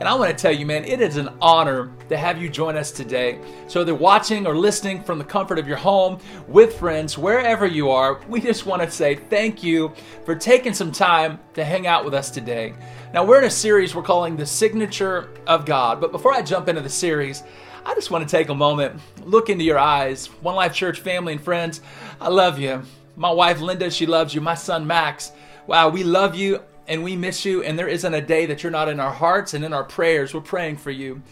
And 0.00 0.08
I 0.08 0.14
want 0.14 0.30
to 0.30 0.40
tell 0.40 0.52
you, 0.52 0.64
man, 0.64 0.84
it 0.84 1.00
is 1.00 1.16
an 1.16 1.28
honor 1.40 1.90
to 2.08 2.16
have 2.16 2.40
you 2.40 2.48
join 2.48 2.76
us 2.76 2.92
today. 2.92 3.40
So, 3.66 3.80
whether 3.80 3.96
watching 3.96 4.46
or 4.46 4.56
listening 4.56 5.02
from 5.02 5.18
the 5.18 5.24
comfort 5.24 5.58
of 5.58 5.66
your 5.66 5.76
home, 5.76 6.20
with 6.46 6.78
friends, 6.78 7.18
wherever 7.18 7.66
you 7.66 7.90
are, 7.90 8.20
we 8.28 8.40
just 8.40 8.64
want 8.64 8.80
to 8.80 8.90
say 8.90 9.16
thank 9.16 9.64
you 9.64 9.92
for 10.24 10.36
taking 10.36 10.72
some 10.72 10.92
time 10.92 11.40
to 11.54 11.64
hang 11.64 11.88
out 11.88 12.04
with 12.04 12.14
us 12.14 12.30
today. 12.30 12.74
Now, 13.12 13.24
we're 13.24 13.38
in 13.38 13.44
a 13.44 13.50
series 13.50 13.92
we're 13.92 14.02
calling 14.02 14.36
The 14.36 14.46
Signature 14.46 15.30
of 15.48 15.66
God. 15.66 16.00
But 16.00 16.12
before 16.12 16.32
I 16.32 16.42
jump 16.42 16.68
into 16.68 16.80
the 16.80 16.88
series, 16.88 17.42
I 17.84 17.92
just 17.94 18.12
want 18.12 18.28
to 18.28 18.30
take 18.30 18.50
a 18.50 18.54
moment, 18.54 19.00
look 19.24 19.48
into 19.48 19.64
your 19.64 19.78
eyes. 19.78 20.26
One 20.42 20.54
Life 20.54 20.74
Church 20.74 21.00
family 21.00 21.32
and 21.32 21.42
friends, 21.42 21.80
I 22.20 22.28
love 22.28 22.60
you. 22.60 22.82
My 23.16 23.32
wife 23.32 23.60
Linda, 23.60 23.90
she 23.90 24.06
loves 24.06 24.32
you. 24.32 24.40
My 24.40 24.54
son 24.54 24.86
Max, 24.86 25.32
wow, 25.66 25.88
we 25.88 26.04
love 26.04 26.36
you 26.36 26.62
and 26.88 27.04
we 27.04 27.14
miss 27.14 27.44
you, 27.44 27.62
and 27.62 27.78
there 27.78 27.86
isn't 27.86 28.14
a 28.14 28.20
day 28.20 28.46
that 28.46 28.62
you're 28.62 28.72
not 28.72 28.88
in 28.88 28.98
our 28.98 29.12
hearts 29.12 29.54
and 29.54 29.64
in 29.64 29.72
our 29.72 29.84
prayers. 29.84 30.32
We're 30.32 30.40
praying 30.40 30.78
for 30.78 30.90
you. 30.90 31.22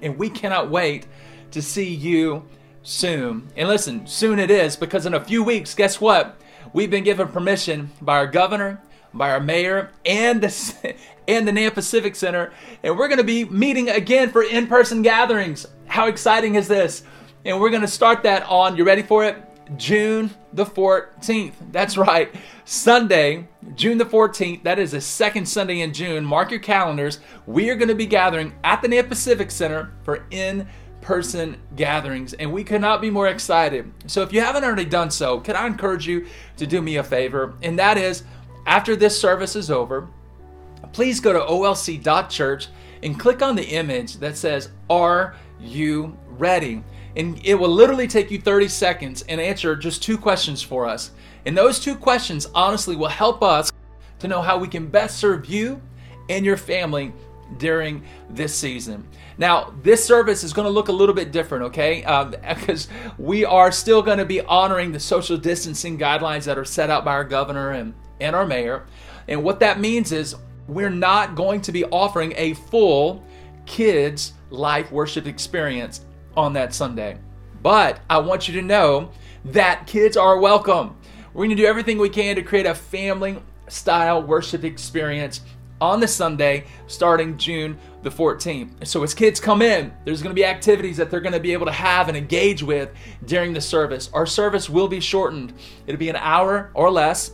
And 0.00 0.16
we 0.16 0.30
cannot 0.30 0.70
wait 0.70 1.06
to 1.50 1.60
see 1.60 1.92
you 1.92 2.44
soon. 2.82 3.48
And 3.56 3.68
listen, 3.68 4.06
soon 4.06 4.38
it 4.38 4.50
is 4.50 4.76
because 4.76 5.04
in 5.04 5.14
a 5.14 5.24
few 5.24 5.42
weeks, 5.42 5.74
guess 5.74 6.00
what? 6.00 6.40
We've 6.72 6.90
been 6.90 7.04
given 7.04 7.28
permission 7.28 7.90
by 8.00 8.18
our 8.18 8.26
governor, 8.26 8.80
by 9.12 9.30
our 9.30 9.40
mayor, 9.40 9.90
and 10.06 10.40
the, 10.40 10.94
and 11.28 11.46
the 11.46 11.52
Nampa 11.52 11.82
Civic 11.82 12.14
Center, 12.14 12.52
and 12.82 12.96
we're 12.96 13.08
going 13.08 13.18
to 13.18 13.24
be 13.24 13.44
meeting 13.44 13.90
again 13.90 14.30
for 14.30 14.42
in 14.42 14.66
person 14.68 15.02
gatherings. 15.02 15.66
How 15.86 16.06
exciting 16.06 16.54
is 16.54 16.68
this? 16.68 17.02
And 17.44 17.60
we're 17.60 17.70
going 17.70 17.82
to 17.82 17.88
start 17.88 18.22
that 18.22 18.44
on, 18.44 18.76
you 18.76 18.84
ready 18.84 19.02
for 19.02 19.24
it? 19.24 19.36
June 19.76 20.30
the 20.52 20.64
14th. 20.64 21.54
That's 21.72 21.96
right. 21.96 22.34
Sunday, 22.64 23.48
June 23.74 23.98
the 23.98 24.04
14th. 24.04 24.62
That 24.62 24.78
is 24.78 24.92
the 24.92 25.00
second 25.00 25.46
Sunday 25.46 25.80
in 25.80 25.92
June. 25.92 26.24
Mark 26.24 26.50
your 26.50 26.60
calendars. 26.60 27.20
We 27.46 27.70
are 27.70 27.76
going 27.76 27.88
to 27.88 27.94
be 27.94 28.06
gathering 28.06 28.54
at 28.62 28.82
the 28.82 28.88
Nampa 28.88 29.16
Civic 29.16 29.50
Center 29.50 29.92
for 30.02 30.24
in 30.30 30.68
person 31.00 31.60
gatherings, 31.76 32.32
and 32.32 32.52
we 32.52 32.64
could 32.64 32.80
not 32.80 33.00
be 33.00 33.10
more 33.10 33.28
excited. 33.28 33.92
So, 34.06 34.22
if 34.22 34.32
you 34.32 34.40
haven't 34.40 34.64
already 34.64 34.86
done 34.86 35.10
so, 35.10 35.38
can 35.40 35.54
I 35.54 35.66
encourage 35.66 36.06
you 36.06 36.26
to 36.56 36.66
do 36.66 36.80
me 36.80 36.96
a 36.96 37.04
favor? 37.04 37.54
And 37.62 37.78
that 37.78 37.98
is, 37.98 38.24
after 38.66 38.96
this 38.96 39.18
service 39.18 39.54
is 39.54 39.70
over, 39.70 40.08
please 40.92 41.20
go 41.20 41.32
to 41.32 41.40
olc.church 41.40 42.68
and 43.02 43.20
click 43.20 43.42
on 43.42 43.54
the 43.54 43.68
image 43.68 44.16
that 44.16 44.36
says, 44.36 44.70
Are 44.88 45.36
you 45.60 46.16
ready? 46.30 46.82
And 47.16 47.40
it 47.44 47.54
will 47.54 47.70
literally 47.70 48.08
take 48.08 48.30
you 48.30 48.40
30 48.40 48.68
seconds 48.68 49.24
and 49.28 49.40
answer 49.40 49.76
just 49.76 50.02
two 50.02 50.18
questions 50.18 50.62
for 50.62 50.86
us. 50.86 51.12
And 51.46 51.56
those 51.56 51.78
two 51.78 51.94
questions 51.94 52.46
honestly 52.54 52.96
will 52.96 53.08
help 53.08 53.42
us 53.42 53.70
to 54.18 54.28
know 54.28 54.42
how 54.42 54.58
we 54.58 54.68
can 54.68 54.88
best 54.88 55.18
serve 55.18 55.46
you 55.46 55.80
and 56.28 56.44
your 56.44 56.56
family 56.56 57.12
during 57.58 58.02
this 58.30 58.54
season. 58.54 59.06
Now, 59.36 59.74
this 59.82 60.04
service 60.04 60.44
is 60.44 60.52
going 60.52 60.66
to 60.66 60.70
look 60.70 60.88
a 60.88 60.92
little 60.92 61.14
bit 61.14 61.32
different, 61.32 61.64
okay? 61.64 62.00
Because 62.56 62.88
um, 62.88 63.14
we 63.18 63.44
are 63.44 63.70
still 63.70 64.02
going 64.02 64.18
to 64.18 64.24
be 64.24 64.40
honoring 64.40 64.92
the 64.92 65.00
social 65.00 65.36
distancing 65.36 65.98
guidelines 65.98 66.44
that 66.44 66.58
are 66.58 66.64
set 66.64 66.90
out 66.90 67.04
by 67.04 67.12
our 67.12 67.24
governor 67.24 67.70
and, 67.70 67.94
and 68.20 68.34
our 68.34 68.46
mayor. 68.46 68.86
And 69.28 69.42
what 69.42 69.60
that 69.60 69.80
means 69.80 70.12
is 70.12 70.36
we're 70.66 70.90
not 70.90 71.34
going 71.34 71.60
to 71.62 71.72
be 71.72 71.84
offering 71.86 72.32
a 72.36 72.54
full 72.54 73.24
kids' 73.66 74.32
life 74.50 74.90
worship 74.90 75.26
experience 75.26 76.00
on 76.36 76.52
that 76.54 76.74
Sunday. 76.74 77.18
But 77.62 78.00
I 78.10 78.18
want 78.18 78.48
you 78.48 78.54
to 78.60 78.62
know 78.66 79.10
that 79.46 79.86
kids 79.86 80.16
are 80.16 80.38
welcome. 80.38 80.96
We're 81.32 81.46
going 81.46 81.56
to 81.56 81.62
do 81.62 81.66
everything 81.66 81.98
we 81.98 82.08
can 82.08 82.36
to 82.36 82.42
create 82.42 82.66
a 82.66 82.74
family 82.74 83.42
style 83.68 84.22
worship 84.22 84.64
experience 84.64 85.40
on 85.80 86.00
the 86.00 86.08
Sunday 86.08 86.64
starting 86.86 87.36
June 87.36 87.78
the 88.02 88.10
14th. 88.10 88.86
So 88.86 89.02
as 89.02 89.14
kids 89.14 89.40
come 89.40 89.60
in, 89.62 89.92
there's 90.04 90.22
going 90.22 90.34
to 90.34 90.40
be 90.40 90.44
activities 90.44 90.96
that 90.98 91.10
they're 91.10 91.20
going 91.20 91.32
to 91.32 91.40
be 91.40 91.52
able 91.52 91.66
to 91.66 91.72
have 91.72 92.08
and 92.08 92.16
engage 92.16 92.62
with 92.62 92.90
during 93.24 93.52
the 93.52 93.60
service. 93.60 94.10
Our 94.12 94.26
service 94.26 94.70
will 94.70 94.88
be 94.88 95.00
shortened. 95.00 95.54
It'll 95.86 95.98
be 95.98 96.08
an 96.08 96.16
hour 96.16 96.70
or 96.74 96.90
less, 96.90 97.32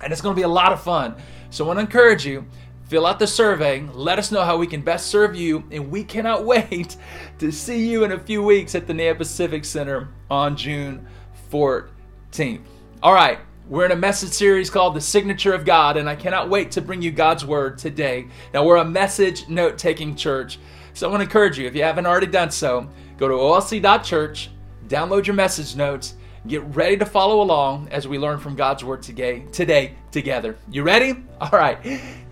and 0.00 0.12
it's 0.12 0.22
going 0.22 0.34
to 0.34 0.38
be 0.38 0.44
a 0.44 0.48
lot 0.48 0.72
of 0.72 0.82
fun. 0.82 1.16
So 1.50 1.64
I 1.64 1.68
want 1.68 1.78
to 1.78 1.82
encourage 1.82 2.26
you 2.26 2.46
Fill 2.86 3.06
out 3.06 3.18
the 3.18 3.26
survey, 3.26 3.80
let 3.94 4.18
us 4.18 4.30
know 4.30 4.42
how 4.42 4.58
we 4.58 4.66
can 4.66 4.82
best 4.82 5.06
serve 5.06 5.34
you, 5.34 5.64
and 5.70 5.90
we 5.90 6.04
cannot 6.04 6.44
wait 6.46 6.96
to 7.38 7.50
see 7.50 7.88
you 7.88 8.04
in 8.04 8.12
a 8.12 8.18
few 8.18 8.42
weeks 8.42 8.74
at 8.74 8.86
the 8.86 8.92
Nampa 8.92 9.24
Civic 9.24 9.64
Center 9.64 10.08
on 10.30 10.54
June 10.54 11.06
14th. 11.50 12.60
All 13.02 13.14
right, 13.14 13.38
we're 13.70 13.86
in 13.86 13.92
a 13.92 13.96
message 13.96 14.32
series 14.32 14.68
called 14.68 14.94
The 14.94 15.00
Signature 15.00 15.54
of 15.54 15.64
God, 15.64 15.96
and 15.96 16.10
I 16.10 16.14
cannot 16.14 16.50
wait 16.50 16.70
to 16.72 16.82
bring 16.82 17.00
you 17.00 17.10
God's 17.10 17.46
Word 17.46 17.78
today. 17.78 18.26
Now, 18.52 18.64
we're 18.66 18.76
a 18.76 18.84
message 18.84 19.48
note 19.48 19.78
taking 19.78 20.14
church, 20.14 20.58
so 20.92 21.08
I 21.08 21.10
want 21.10 21.22
to 21.22 21.24
encourage 21.24 21.58
you, 21.58 21.66
if 21.66 21.74
you 21.74 21.82
haven't 21.82 22.04
already 22.04 22.26
done 22.26 22.50
so, 22.50 22.90
go 23.16 23.28
to 23.28 23.34
olc.church, 23.34 24.50
download 24.88 25.26
your 25.26 25.34
message 25.34 25.74
notes, 25.74 26.16
Get 26.46 26.62
ready 26.76 26.98
to 26.98 27.06
follow 27.06 27.40
along 27.40 27.88
as 27.90 28.06
we 28.06 28.18
learn 28.18 28.38
from 28.38 28.54
God's 28.54 28.84
Word 28.84 29.02
today, 29.02 29.46
today 29.50 29.94
together. 30.10 30.58
You 30.70 30.82
ready? 30.82 31.24
All 31.40 31.48
right, 31.48 31.82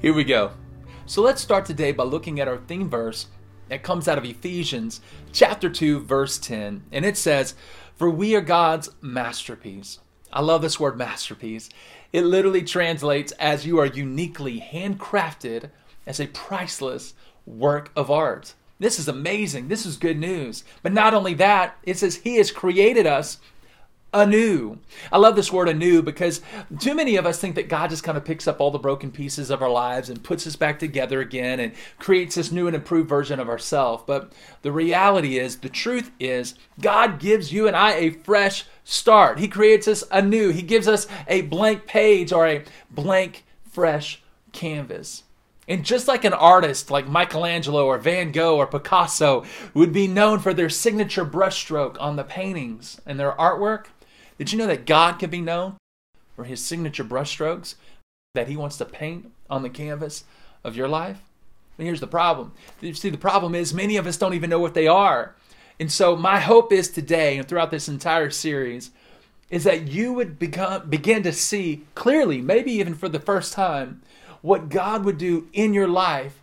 here 0.02 0.12
we 0.12 0.22
go. 0.22 0.50
So 1.06 1.22
let's 1.22 1.40
start 1.40 1.64
today 1.64 1.92
by 1.92 2.04
looking 2.04 2.38
at 2.38 2.46
our 2.46 2.58
theme 2.58 2.90
verse 2.90 3.28
that 3.70 3.82
comes 3.82 4.08
out 4.08 4.18
of 4.18 4.26
Ephesians 4.26 5.00
chapter 5.32 5.70
2, 5.70 6.00
verse 6.00 6.36
10. 6.36 6.82
And 6.92 7.06
it 7.06 7.16
says, 7.16 7.54
For 7.96 8.10
we 8.10 8.34
are 8.36 8.42
God's 8.42 8.90
masterpiece. 9.00 9.98
I 10.30 10.42
love 10.42 10.60
this 10.60 10.78
word 10.78 10.98
masterpiece. 10.98 11.70
It 12.12 12.24
literally 12.24 12.64
translates 12.64 13.32
as 13.32 13.64
you 13.64 13.78
are 13.78 13.86
uniquely 13.86 14.60
handcrafted 14.60 15.70
as 16.06 16.20
a 16.20 16.26
priceless 16.26 17.14
work 17.46 17.90
of 17.96 18.10
art. 18.10 18.52
This 18.78 18.98
is 18.98 19.08
amazing. 19.08 19.68
This 19.68 19.86
is 19.86 19.96
good 19.96 20.18
news. 20.18 20.64
But 20.82 20.92
not 20.92 21.14
only 21.14 21.32
that, 21.34 21.78
it 21.82 21.96
says 21.96 22.16
He 22.16 22.36
has 22.36 22.50
created 22.50 23.06
us 23.06 23.38
anew. 24.12 24.78
I 25.10 25.18
love 25.18 25.36
this 25.36 25.52
word 25.52 25.68
anew 25.68 26.02
because 26.02 26.42
too 26.78 26.94
many 26.94 27.16
of 27.16 27.26
us 27.26 27.38
think 27.38 27.54
that 27.54 27.68
God 27.68 27.90
just 27.90 28.04
kind 28.04 28.18
of 28.18 28.24
picks 28.24 28.46
up 28.46 28.60
all 28.60 28.70
the 28.70 28.78
broken 28.78 29.10
pieces 29.10 29.50
of 29.50 29.62
our 29.62 29.70
lives 29.70 30.10
and 30.10 30.22
puts 30.22 30.46
us 30.46 30.56
back 30.56 30.78
together 30.78 31.20
again 31.20 31.60
and 31.60 31.72
creates 31.98 32.34
this 32.34 32.52
new 32.52 32.66
and 32.66 32.76
improved 32.76 33.08
version 33.08 33.40
of 33.40 33.48
ourselves. 33.48 34.04
But 34.06 34.32
the 34.62 34.72
reality 34.72 35.38
is, 35.38 35.58
the 35.58 35.68
truth 35.68 36.10
is, 36.20 36.54
God 36.80 37.18
gives 37.18 37.52
you 37.52 37.66
and 37.66 37.76
I 37.76 37.94
a 37.94 38.10
fresh 38.10 38.64
start. 38.84 39.38
He 39.38 39.48
creates 39.48 39.88
us 39.88 40.04
anew. 40.10 40.50
He 40.50 40.62
gives 40.62 40.88
us 40.88 41.06
a 41.26 41.42
blank 41.42 41.86
page 41.86 42.32
or 42.32 42.46
a 42.46 42.64
blank, 42.90 43.44
fresh 43.70 44.22
canvas. 44.52 45.24
And 45.68 45.84
just 45.84 46.08
like 46.08 46.24
an 46.24 46.32
artist 46.32 46.90
like 46.90 47.08
Michelangelo 47.08 47.86
or 47.86 47.96
Van 47.96 48.32
Gogh 48.32 48.56
or 48.56 48.66
Picasso 48.66 49.44
would 49.74 49.92
be 49.92 50.08
known 50.08 50.40
for 50.40 50.52
their 50.52 50.68
signature 50.68 51.24
brushstroke 51.24 51.96
on 52.00 52.16
the 52.16 52.24
paintings 52.24 53.00
and 53.06 53.18
their 53.18 53.32
artwork, 53.32 53.86
did 54.38 54.52
you 54.52 54.58
know 54.58 54.66
that 54.66 54.86
God 54.86 55.18
can 55.18 55.30
be 55.30 55.40
known 55.40 55.76
for 56.34 56.44
his 56.44 56.64
signature 56.64 57.04
brushstrokes 57.04 57.74
that 58.34 58.48
he 58.48 58.56
wants 58.56 58.76
to 58.78 58.84
paint 58.84 59.30
on 59.50 59.62
the 59.62 59.70
canvas 59.70 60.24
of 60.64 60.76
your 60.76 60.88
life? 60.88 61.20
And 61.78 61.86
here's 61.86 62.00
the 62.00 62.06
problem. 62.06 62.52
You 62.80 62.94
see, 62.94 63.10
the 63.10 63.18
problem 63.18 63.54
is 63.54 63.74
many 63.74 63.96
of 63.96 64.06
us 64.06 64.16
don't 64.16 64.34
even 64.34 64.50
know 64.50 64.58
what 64.58 64.74
they 64.74 64.86
are. 64.86 65.34
And 65.80 65.90
so, 65.90 66.16
my 66.16 66.38
hope 66.38 66.72
is 66.72 66.88
today 66.88 67.38
and 67.38 67.48
throughout 67.48 67.70
this 67.70 67.88
entire 67.88 68.30
series 68.30 68.90
is 69.50 69.64
that 69.64 69.88
you 69.88 70.12
would 70.12 70.38
become, 70.38 70.88
begin 70.88 71.22
to 71.22 71.32
see 71.32 71.84
clearly, 71.94 72.40
maybe 72.40 72.72
even 72.72 72.94
for 72.94 73.08
the 73.08 73.20
first 73.20 73.52
time, 73.52 74.00
what 74.40 74.68
God 74.68 75.04
would 75.04 75.18
do 75.18 75.48
in 75.52 75.74
your 75.74 75.88
life 75.88 76.40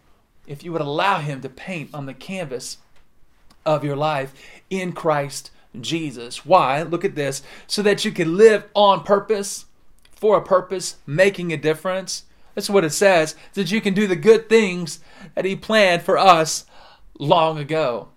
if 0.47 0.63
you 0.63 0.71
would 0.71 0.81
allow 0.81 1.19
Him 1.19 1.41
to 1.41 1.49
paint 1.49 1.89
on 1.93 2.05
the 2.05 2.13
canvas 2.13 2.77
of 3.65 3.83
your 3.83 3.95
life 3.95 4.33
in 4.69 4.93
Christ 4.93 5.51
Jesus. 5.79 6.45
Why? 6.45 6.83
Look 6.83 7.05
at 7.05 7.15
this. 7.15 7.41
So 7.67 7.81
that 7.83 8.05
you 8.05 8.11
can 8.11 8.37
live 8.37 8.65
on 8.73 9.03
purpose, 9.03 9.65
for 10.11 10.37
a 10.37 10.43
purpose, 10.43 10.97
making 11.05 11.53
a 11.53 11.57
difference. 11.57 12.23
That's 12.55 12.69
what 12.69 12.83
it 12.83 12.91
says. 12.91 13.35
That 13.53 13.71
you 13.71 13.81
can 13.81 13.93
do 13.93 14.07
the 14.07 14.15
good 14.15 14.49
things 14.49 14.99
that 15.35 15.45
He 15.45 15.55
planned 15.55 16.01
for 16.01 16.17
us 16.17 16.65
long 17.17 17.57
ago. 17.57 18.09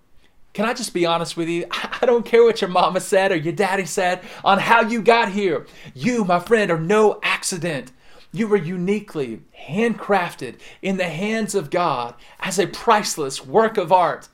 Can 0.53 0.65
I 0.65 0.73
just 0.73 0.93
be 0.93 1.05
honest 1.05 1.35
with 1.35 1.49
you? 1.49 1.65
I 1.71 2.05
don't 2.05 2.25
care 2.25 2.43
what 2.43 2.61
your 2.61 2.69
mama 2.69 2.99
said 2.99 3.31
or 3.31 3.35
your 3.35 3.53
daddy 3.53 3.85
said 3.85 4.21
on 4.43 4.59
how 4.59 4.81
you 4.81 5.01
got 5.01 5.31
here. 5.31 5.65
You, 5.93 6.23
my 6.23 6.39
friend, 6.39 6.71
are 6.71 6.79
no 6.79 7.19
accident. 7.23 7.91
You 8.31 8.47
were 8.47 8.57
uniquely 8.57 9.41
handcrafted 9.67 10.55
in 10.81 10.97
the 10.97 11.09
hands 11.09 11.53
of 11.53 11.69
God 11.69 12.15
as 12.39 12.57
a 12.57 12.67
priceless 12.67 13.45
work 13.45 13.77
of 13.77 13.91
art 13.91 14.27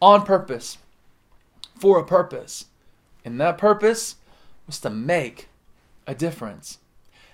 on 0.00 0.24
purpose, 0.24 0.78
for 1.78 1.98
a 1.98 2.04
purpose. 2.04 2.66
And 3.24 3.40
that 3.40 3.58
purpose 3.58 4.16
was 4.66 4.78
to 4.80 4.90
make 4.90 5.48
a 6.06 6.14
difference. 6.14 6.78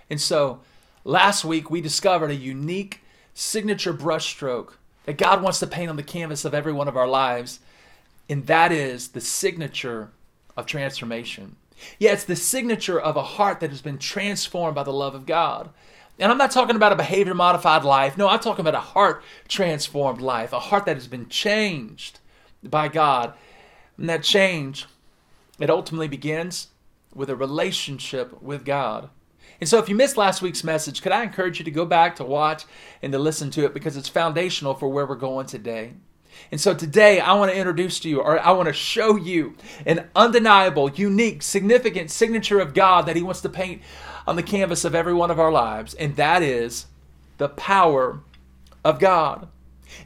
And 0.08 0.20
so 0.20 0.60
last 1.04 1.44
week 1.44 1.70
we 1.70 1.80
discovered 1.80 2.30
a 2.30 2.34
unique 2.34 3.00
signature 3.34 3.94
brushstroke 3.94 4.74
that 5.04 5.18
God 5.18 5.42
wants 5.42 5.58
to 5.60 5.66
paint 5.66 5.90
on 5.90 5.96
the 5.96 6.02
canvas 6.02 6.44
of 6.44 6.54
every 6.54 6.72
one 6.72 6.88
of 6.88 6.96
our 6.96 7.08
lives, 7.08 7.60
and 8.28 8.46
that 8.46 8.72
is 8.72 9.08
the 9.08 9.20
signature 9.20 10.10
of 10.56 10.66
transformation. 10.66 11.56
Yeah, 11.98 12.12
it's 12.12 12.24
the 12.24 12.36
signature 12.36 13.00
of 13.00 13.16
a 13.16 13.22
heart 13.22 13.60
that 13.60 13.70
has 13.70 13.82
been 13.82 13.98
transformed 13.98 14.74
by 14.74 14.84
the 14.84 14.92
love 14.92 15.14
of 15.14 15.26
God. 15.26 15.70
And 16.18 16.30
I'm 16.30 16.38
not 16.38 16.52
talking 16.52 16.76
about 16.76 16.92
a 16.92 16.96
behavior 16.96 17.34
modified 17.34 17.84
life. 17.84 18.16
No, 18.16 18.28
I'm 18.28 18.38
talking 18.38 18.60
about 18.60 18.74
a 18.74 18.80
heart 18.80 19.24
transformed 19.48 20.20
life, 20.20 20.52
a 20.52 20.60
heart 20.60 20.84
that 20.84 20.96
has 20.96 21.08
been 21.08 21.28
changed 21.28 22.20
by 22.62 22.88
God. 22.88 23.32
And 23.98 24.08
that 24.08 24.22
change, 24.22 24.86
it 25.58 25.70
ultimately 25.70 26.08
begins 26.08 26.68
with 27.14 27.30
a 27.30 27.36
relationship 27.36 28.42
with 28.42 28.64
God. 28.64 29.10
And 29.60 29.68
so, 29.68 29.78
if 29.78 29.88
you 29.88 29.94
missed 29.94 30.16
last 30.16 30.42
week's 30.42 30.64
message, 30.64 31.02
could 31.02 31.12
I 31.12 31.22
encourage 31.22 31.58
you 31.58 31.64
to 31.64 31.70
go 31.70 31.86
back 31.86 32.16
to 32.16 32.24
watch 32.24 32.64
and 33.00 33.12
to 33.12 33.18
listen 33.18 33.50
to 33.52 33.64
it 33.64 33.74
because 33.74 33.96
it's 33.96 34.08
foundational 34.08 34.74
for 34.74 34.88
where 34.88 35.06
we're 35.06 35.14
going 35.14 35.46
today. 35.46 35.92
And 36.50 36.60
so 36.60 36.74
today 36.74 37.20
I 37.20 37.34
want 37.34 37.50
to 37.50 37.56
introduce 37.56 38.00
to 38.00 38.08
you, 38.08 38.20
or 38.20 38.38
I 38.40 38.52
want 38.52 38.66
to 38.66 38.72
show 38.72 39.16
you, 39.16 39.54
an 39.86 40.08
undeniable, 40.14 40.90
unique, 40.90 41.42
significant 41.42 42.10
signature 42.10 42.60
of 42.60 42.74
God 42.74 43.06
that 43.06 43.16
He 43.16 43.22
wants 43.22 43.40
to 43.42 43.48
paint 43.48 43.82
on 44.26 44.36
the 44.36 44.42
canvas 44.42 44.84
of 44.84 44.94
every 44.94 45.14
one 45.14 45.30
of 45.30 45.40
our 45.40 45.52
lives, 45.52 45.94
and 45.94 46.16
that 46.16 46.42
is 46.42 46.86
the 47.38 47.48
power 47.48 48.20
of 48.84 48.98
God. 48.98 49.48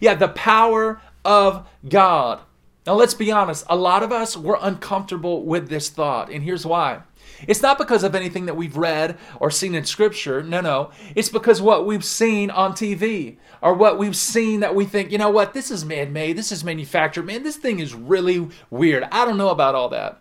Yeah, 0.00 0.14
the 0.14 0.28
power 0.28 1.00
of 1.24 1.68
God. 1.88 2.40
Now, 2.86 2.94
let's 2.94 3.14
be 3.14 3.32
honest, 3.32 3.64
a 3.68 3.76
lot 3.76 4.02
of 4.02 4.12
us, 4.12 4.36
we're 4.36 4.58
uncomfortable 4.60 5.44
with 5.44 5.68
this 5.68 5.88
thought, 5.88 6.30
and 6.30 6.44
here's 6.44 6.64
why. 6.64 7.02
It's 7.46 7.60
not 7.60 7.78
because 7.78 8.04
of 8.04 8.14
anything 8.14 8.46
that 8.46 8.56
we've 8.56 8.76
read 8.76 9.18
or 9.40 9.50
seen 9.50 9.74
in 9.74 9.84
Scripture. 9.84 10.42
No, 10.42 10.60
no. 10.60 10.90
It's 11.14 11.28
because 11.28 11.60
what 11.60 11.84
we've 11.84 12.04
seen 12.04 12.50
on 12.50 12.72
TV 12.72 13.36
or 13.60 13.74
what 13.74 13.98
we've 13.98 14.16
seen 14.16 14.60
that 14.60 14.74
we 14.74 14.84
think, 14.84 15.10
you 15.10 15.18
know 15.18 15.30
what, 15.30 15.52
this 15.52 15.70
is 15.70 15.84
man 15.84 16.12
made, 16.12 16.38
this 16.38 16.52
is 16.52 16.64
manufactured. 16.64 17.24
Man, 17.24 17.42
this 17.42 17.56
thing 17.56 17.80
is 17.80 17.94
really 17.94 18.48
weird. 18.70 19.04
I 19.10 19.24
don't 19.24 19.36
know 19.36 19.50
about 19.50 19.74
all 19.74 19.88
that. 19.90 20.20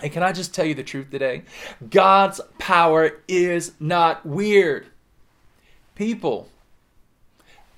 And 0.00 0.12
can 0.12 0.22
I 0.22 0.32
just 0.32 0.54
tell 0.54 0.64
you 0.64 0.74
the 0.74 0.82
truth 0.82 1.10
today? 1.10 1.42
God's 1.88 2.40
power 2.58 3.20
is 3.28 3.72
not 3.78 4.26
weird. 4.26 4.86
People, 5.94 6.48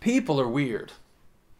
people 0.00 0.40
are 0.40 0.48
weird. 0.48 0.92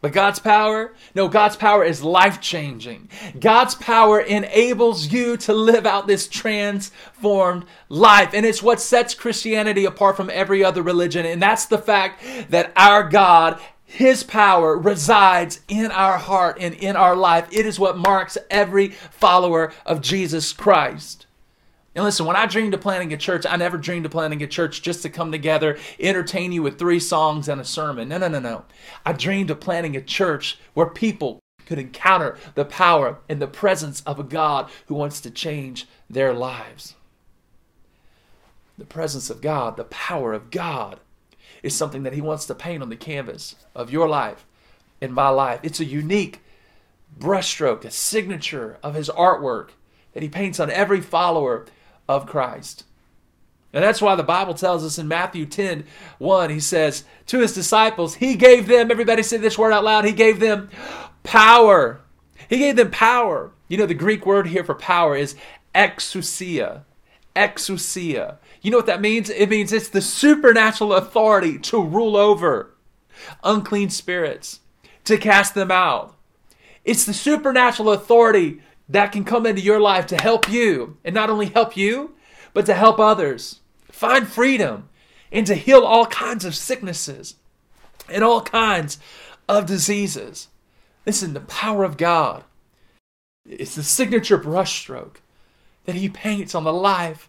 But 0.07 0.13
God's 0.13 0.39
power, 0.39 0.95
no, 1.17 1.27
God's 1.27 1.57
power 1.57 1.83
is 1.83 2.01
life 2.01 2.41
changing. 2.41 3.11
God's 3.41 3.75
power 3.75 4.21
enables 4.21 5.09
you 5.09 5.37
to 5.39 5.53
live 5.53 5.85
out 5.85 6.07
this 6.07 6.29
transformed 6.29 7.65
life. 7.89 8.31
And 8.33 8.47
it's 8.47 8.63
what 8.63 8.81
sets 8.81 9.15
Christianity 9.15 9.85
apart 9.85 10.17
from 10.17 10.31
every 10.31 10.63
other 10.63 10.81
religion. 10.81 11.27
And 11.27 11.43
that's 11.43 11.67
the 11.67 11.79
fact 11.79 12.23
that 12.51 12.73
our 12.77 13.03
God 13.09 13.59
his 13.85 14.23
power 14.23 14.79
resides 14.79 15.59
in 15.67 15.91
our 15.91 16.19
heart 16.19 16.59
and 16.61 16.75
in 16.75 16.95
our 16.95 17.17
life. 17.17 17.49
It 17.51 17.67
is 17.67 17.81
what 17.81 17.99
marks 17.99 18.39
every 18.49 18.91
follower 18.91 19.73
of 19.85 20.03
Jesus 20.03 20.53
Christ. 20.53 21.26
And 21.97 22.05
listen, 22.05 22.27
when 22.27 22.37
I 22.37 22.45
dreamed 22.45 22.75
of 22.75 22.83
planning 22.83 23.15
a 23.15 23.17
church, 23.17 23.47
I 23.49 23.57
never 23.57 23.79
dreamed 23.79 24.05
of 24.05 24.13
planning 24.13 24.43
a 24.43 24.47
church 24.47 24.83
just 24.83 25.01
to 25.03 25.09
come 25.09 25.33
together, 25.33 25.79
entertain 25.99 26.53
you 26.53 26.63
with 26.63 26.79
three 26.79 27.01
songs 27.01 27.49
and 27.49 27.59
a 27.59 27.65
sermon. 27.65 28.11
No, 28.11 28.19
no, 28.19 28.29
no, 28.29 28.39
no. 28.39 28.67
I 29.07 29.15
dreamed 29.15 29.51
of 29.51 29.61
planning 29.61 29.97
a 29.97 30.03
church 30.03 30.59
where 30.75 30.91
people 30.91 31.41
could 31.65 31.79
encounter 31.79 32.37
the 32.55 32.67
power 32.67 33.21
and 33.31 33.41
the 33.41 33.47
presence 33.47 34.03
of 34.03 34.21
a 34.21 34.25
God 34.25 34.69
who 34.89 34.95
wants 34.95 35.23
to 35.23 35.31
change 35.31 35.89
their 36.11 36.35
lives. 36.35 36.97
The 38.77 38.85
presence 38.85 39.31
of 39.31 39.41
God, 39.41 39.79
the 39.79 39.85
power 39.85 40.35
of 40.35 40.51
God, 40.51 41.01
is 41.63 41.75
something 41.75 42.03
that 42.03 42.13
He 42.13 42.21
wants 42.21 42.45
to 42.45 42.55
paint 42.55 42.83
on 42.83 42.91
the 42.91 42.97
canvas 42.97 43.57
of 43.75 43.91
your 43.91 44.07
life 44.07 44.45
and 45.01 45.15
my 45.15 45.31
life. 45.31 45.61
It's 45.63 45.81
a 45.81 45.85
unique 45.87 46.43
brushstroke, 47.19 47.87
a 47.87 47.91
signature 47.91 48.77
of 48.83 48.93
His 48.93 49.09
artwork 49.09 49.71
that 50.13 50.23
He 50.23 50.29
paints 50.29 50.61
on 50.61 50.71
every 50.71 51.01
follower 51.01 51.65
of 52.09 52.27
Christ. 52.27 52.85
And 53.73 53.85
that's 53.85 54.01
why 54.01 54.15
the 54.15 54.23
Bible 54.23 54.55
tells 54.55 54.85
us 54.85 54.99
in 54.99 55.07
Matthew 55.07 55.45
10 55.45 55.85
1, 56.19 56.51
he 56.51 56.61
says, 56.61 57.05
To 57.27 57.41
his 57.41 57.53
disciples, 57.53 58.15
he 58.15 58.35
gave 58.35 58.69
them, 58.69 58.91
everybody 58.91 59.23
say 59.23 59.37
this 59.37 59.59
word 59.59 59.73
out 59.73 59.85
loud, 59.85 60.05
he 60.05 60.13
gave 60.13 60.41
them 60.41 60.71
power. 61.23 62.01
He 62.49 62.59
gave 62.59 62.77
them 62.77 62.91
power. 62.91 63.53
You 63.69 63.77
know, 63.77 63.87
the 63.87 63.95
Greek 63.95 64.25
word 64.25 64.47
here 64.47 64.65
for 64.65 64.75
power 64.75 65.17
is 65.17 65.37
exousia. 65.75 66.85
Exousia. 67.35 68.37
You 68.63 68.71
know 68.71 68.79
what 68.79 68.87
that 68.87 69.01
means? 69.01 69.29
It 69.29 69.51
means 69.51 69.73
it's 69.73 69.91
the 69.91 70.01
supernatural 70.01 70.95
authority 70.95 71.59
to 71.59 71.83
rule 71.83 72.17
over 72.17 72.75
unclean 73.45 73.91
spirits, 73.91 74.61
to 75.05 75.19
cast 75.19 75.55
them 75.55 75.71
out. 75.71 76.15
It's 76.85 77.05
the 77.05 77.15
supernatural 77.15 77.91
authority 77.91 78.63
that 78.89 79.13
can 79.13 79.25
come 79.25 79.47
into 79.47 79.61
your 79.61 79.81
life 79.81 80.07
to 80.07 80.17
help 80.17 80.49
you, 80.49 80.97
and 81.05 81.15
not 81.15 81.31
only 81.31 81.47
help 81.47 81.77
you, 81.77 82.15
but 82.53 82.67
to 82.67 82.75
help 82.75 82.99
others 82.99 83.61
find 83.91 84.29
freedom 84.29 84.89
and 85.33 85.47
to 85.47 85.55
heal 85.55 85.81
all 85.81 86.07
kinds 86.07 86.45
of 86.45 86.55
sicknesses 86.55 87.35
and 88.09 88.23
all 88.23 88.41
kinds 88.41 88.99
of 89.49 89.67
diseases. 89.67 90.49
Listen, 91.05 91.35
the 91.35 91.41
power 91.41 91.85
of 91.85 91.97
God 91.97 92.45
is 93.45 93.75
the 93.75 93.83
signature 93.83 94.39
brushstroke 94.39 95.17
that 95.85 95.95
He 95.95 96.09
paints 96.09 96.55
on 96.55 96.65
the 96.65 96.73
life 96.73 97.29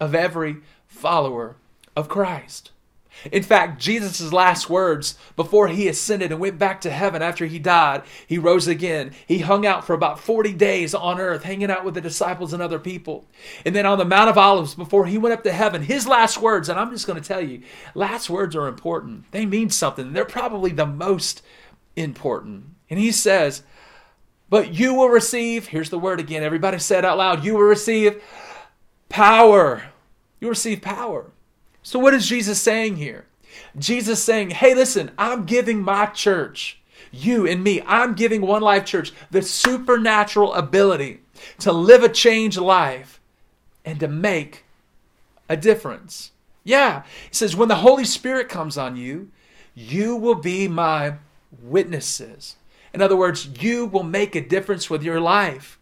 of 0.00 0.14
every 0.14 0.56
follower 0.86 1.56
of 1.96 2.08
Christ. 2.08 2.70
In 3.32 3.42
fact, 3.42 3.80
Jesus' 3.80 4.32
last 4.32 4.70
words 4.70 5.16
before 5.34 5.68
he 5.68 5.88
ascended 5.88 6.30
and 6.30 6.40
went 6.40 6.58
back 6.58 6.80
to 6.82 6.90
heaven 6.90 7.22
after 7.22 7.46
he 7.46 7.58
died, 7.58 8.02
he 8.26 8.38
rose 8.38 8.66
again. 8.68 9.12
He 9.26 9.38
hung 9.38 9.66
out 9.66 9.86
for 9.86 9.94
about 9.94 10.20
40 10.20 10.52
days 10.52 10.94
on 10.94 11.20
earth, 11.20 11.42
hanging 11.42 11.70
out 11.70 11.84
with 11.84 11.94
the 11.94 12.00
disciples 12.00 12.52
and 12.52 12.62
other 12.62 12.78
people. 12.78 13.26
And 13.64 13.74
then 13.74 13.86
on 13.86 13.98
the 13.98 14.04
Mount 14.04 14.30
of 14.30 14.38
Olives, 14.38 14.74
before 14.74 15.06
he 15.06 15.18
went 15.18 15.32
up 15.32 15.44
to 15.44 15.52
heaven, 15.52 15.82
his 15.82 16.06
last 16.06 16.38
words, 16.38 16.68
and 16.68 16.78
I'm 16.78 16.90
just 16.90 17.06
going 17.06 17.20
to 17.20 17.26
tell 17.26 17.40
you, 17.40 17.62
last 17.94 18.30
words 18.30 18.54
are 18.54 18.68
important. 18.68 19.30
They 19.32 19.46
mean 19.46 19.70
something. 19.70 20.12
They're 20.12 20.24
probably 20.24 20.70
the 20.70 20.86
most 20.86 21.42
important. 21.96 22.64
And 22.88 22.98
he 22.98 23.12
says, 23.12 23.62
But 24.48 24.74
you 24.74 24.94
will 24.94 25.08
receive, 25.08 25.68
here's 25.68 25.90
the 25.90 25.98
word 25.98 26.20
again, 26.20 26.42
everybody 26.42 26.78
said 26.78 27.04
out 27.04 27.18
loud, 27.18 27.44
you 27.44 27.54
will 27.54 27.62
receive 27.62 28.22
power. 29.08 29.82
You 30.40 30.48
receive 30.48 30.82
power. 30.82 31.30
So, 31.86 32.00
what 32.00 32.14
is 32.14 32.26
Jesus 32.26 32.60
saying 32.60 32.96
here? 32.96 33.26
Jesus 33.78 34.20
saying, 34.20 34.50
hey, 34.50 34.74
listen, 34.74 35.12
I'm 35.16 35.44
giving 35.44 35.82
my 35.82 36.06
church, 36.06 36.80
you 37.12 37.46
and 37.46 37.62
me, 37.62 37.80
I'm 37.86 38.16
giving 38.16 38.40
One 38.40 38.60
Life 38.60 38.84
Church 38.84 39.12
the 39.30 39.40
supernatural 39.40 40.52
ability 40.54 41.20
to 41.60 41.70
live 41.70 42.02
a 42.02 42.08
changed 42.08 42.58
life 42.58 43.20
and 43.84 44.00
to 44.00 44.08
make 44.08 44.64
a 45.48 45.56
difference. 45.56 46.32
Yeah, 46.64 47.04
he 47.28 47.34
says, 47.36 47.54
when 47.54 47.68
the 47.68 47.76
Holy 47.76 48.04
Spirit 48.04 48.48
comes 48.48 48.76
on 48.76 48.96
you, 48.96 49.30
you 49.72 50.16
will 50.16 50.34
be 50.34 50.66
my 50.66 51.18
witnesses. 51.62 52.56
In 52.94 53.00
other 53.00 53.16
words, 53.16 53.48
you 53.62 53.86
will 53.86 54.02
make 54.02 54.34
a 54.34 54.40
difference 54.40 54.90
with 54.90 55.04
your 55.04 55.20
life 55.20 55.78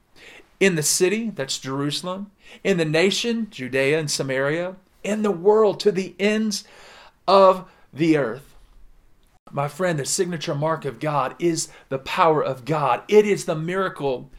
in 0.61 0.75
the 0.75 0.83
city, 0.83 1.31
that's 1.31 1.59
Jerusalem, 1.59 2.31
in 2.63 2.77
the 2.77 2.85
nation, 2.85 3.49
Judea 3.51 3.99
and 3.99 4.11
Samaria, 4.11 4.77
in 5.05 5.23
the 5.23 5.31
world 5.31 5.81
to 5.81 5.93
the 5.93 6.15
ends 6.19 6.65
of 7.29 7.71
the 7.93 8.17
earth. 8.17 8.55
My 9.53 9.69
friend, 9.69 9.99
the 9.99 10.05
signature 10.05 10.55
mark 10.55 10.85
of 10.85 10.99
God 10.99 11.37
is 11.39 11.69
the 11.89 11.99
power 11.99 12.43
of 12.43 12.65
God. 12.65 13.03
It 13.07 13.25
is 13.25 13.45
the 13.45 13.55
miracle 13.55 14.31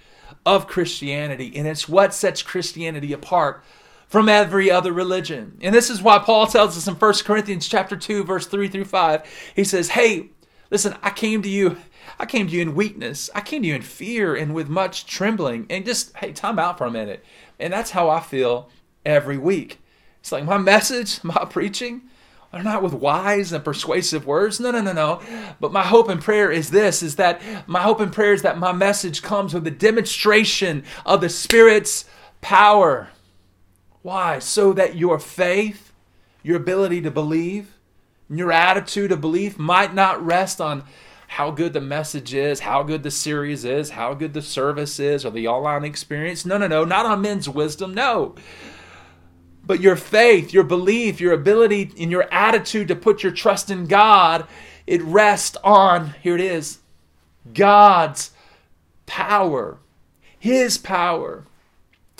of 0.46 0.68
Christianity, 0.68 1.54
and 1.56 1.68
it's 1.68 1.88
what 1.88 2.14
sets 2.14 2.42
Christianity 2.42 3.14
apart 3.14 3.64
from 4.08 4.28
every 4.28 4.70
other 4.70 4.92
religion. 4.92 5.58
And 5.62 5.74
this 5.74 5.90
is 5.90 6.02
why 6.02 6.20
Paul 6.20 6.48
tells 6.48 6.78
us 6.78 6.88
in 6.88 6.96
1 6.96 7.14
Corinthians 7.24 7.68
chapter 7.68 7.96
2 7.96 8.24
verse 8.24 8.46
3 8.46 8.68
through 8.68 8.86
5. 8.86 9.52
He 9.56 9.64
says, 9.64 9.90
"Hey, 9.90 10.30
listen, 10.70 10.96
I 11.02 11.10
came 11.12 11.42
to 11.42 11.50
you 11.50 11.78
I 12.20 12.26
came 12.26 12.48
to 12.48 12.54
you 12.54 12.62
in 12.62 12.76
weakness. 12.76 13.30
I 13.36 13.42
came 13.42 13.62
to 13.62 13.68
you 13.68 13.76
in 13.76 13.82
fear 13.82 14.36
and 14.36 14.54
with 14.54 14.70
much 14.70 15.06
trembling. 15.06 15.66
And 15.70 15.86
just, 15.86 16.16
hey, 16.18 16.32
time 16.32 16.60
out 16.60 16.78
for 16.78 16.86
a 16.86 16.92
minute. 16.92 17.24
And 17.60 17.74
that's 17.74 17.92
how 17.92 18.10
I 18.10 18.20
feel 18.20 18.70
every 19.06 19.38
week. 19.38 19.80
It's 20.26 20.32
like 20.32 20.44
my 20.44 20.58
message, 20.58 21.24
my 21.24 21.46
preaching, 21.48 22.02
are 22.52 22.64
not 22.64 22.82
with 22.82 22.94
wise 22.94 23.54
and 23.54 23.64
persuasive 23.64 24.26
words. 24.26 24.60
No, 24.60 24.72
no, 24.72 24.82
no, 24.82 24.92
no. 24.92 25.22
But 25.60 25.72
my 25.72 25.84
hope 25.84 26.10
and 26.10 26.20
prayer 26.20 26.52
is 26.52 26.72
this 26.72 27.04
is 27.04 27.18
that 27.18 27.40
my 27.68 27.84
hope 27.84 28.00
and 28.00 28.12
prayer 28.12 28.34
is 28.34 28.42
that 28.42 28.58
my 28.58 28.72
message 28.72 29.22
comes 29.22 29.54
with 29.54 29.68
a 29.68 29.72
demonstration 29.72 30.84
of 31.06 31.22
the 31.22 31.30
Spirit's 31.30 32.06
power. 32.42 33.10
Why? 34.02 34.40
So 34.40 34.74
that 34.74 34.96
your 34.96 35.20
faith, 35.20 35.94
your 36.42 36.58
ability 36.58 37.02
to 37.02 37.12
believe, 37.12 37.78
your 38.28 38.52
attitude 38.52 39.12
of 39.12 39.22
belief 39.22 39.60
might 39.60 39.94
not 39.94 40.26
rest 40.26 40.60
on 40.60 40.86
how 41.28 41.52
good 41.52 41.74
the 41.74 41.82
message 41.82 42.34
is, 42.34 42.62
how 42.62 42.82
good 42.82 43.04
the 43.04 43.12
series 43.12 43.64
is, 43.64 43.92
how 43.92 44.16
good 44.16 44.34
the 44.34 44.42
service 44.42 45.00
is, 45.00 45.24
or 45.24 45.30
the 45.30 45.48
online 45.48 45.84
experience. 45.84 46.48
No, 46.48 46.58
no, 46.58 46.66
no, 46.66 46.84
not 46.84 47.06
on 47.06 47.22
men's 47.22 47.48
wisdom. 47.48 47.94
No. 47.94 48.34
But 49.66 49.82
your 49.82 49.96
faith, 49.96 50.54
your 50.54 50.64
belief, 50.64 51.20
your 51.20 51.34
ability, 51.34 51.92
and 52.00 52.12
your 52.12 52.32
attitude 52.32 52.88
to 52.90 52.96
put 52.96 53.24
your 53.24 53.32
trust 53.32 53.70
in 53.70 53.88
God, 53.88 54.48
it 54.86 55.02
rests 55.02 55.58
on, 55.64 56.14
here 56.22 56.36
it 56.36 56.42
is, 56.42 56.80
God's 57.54 58.32
power, 59.06 59.78
His 60.38 60.78
power. 60.78 61.44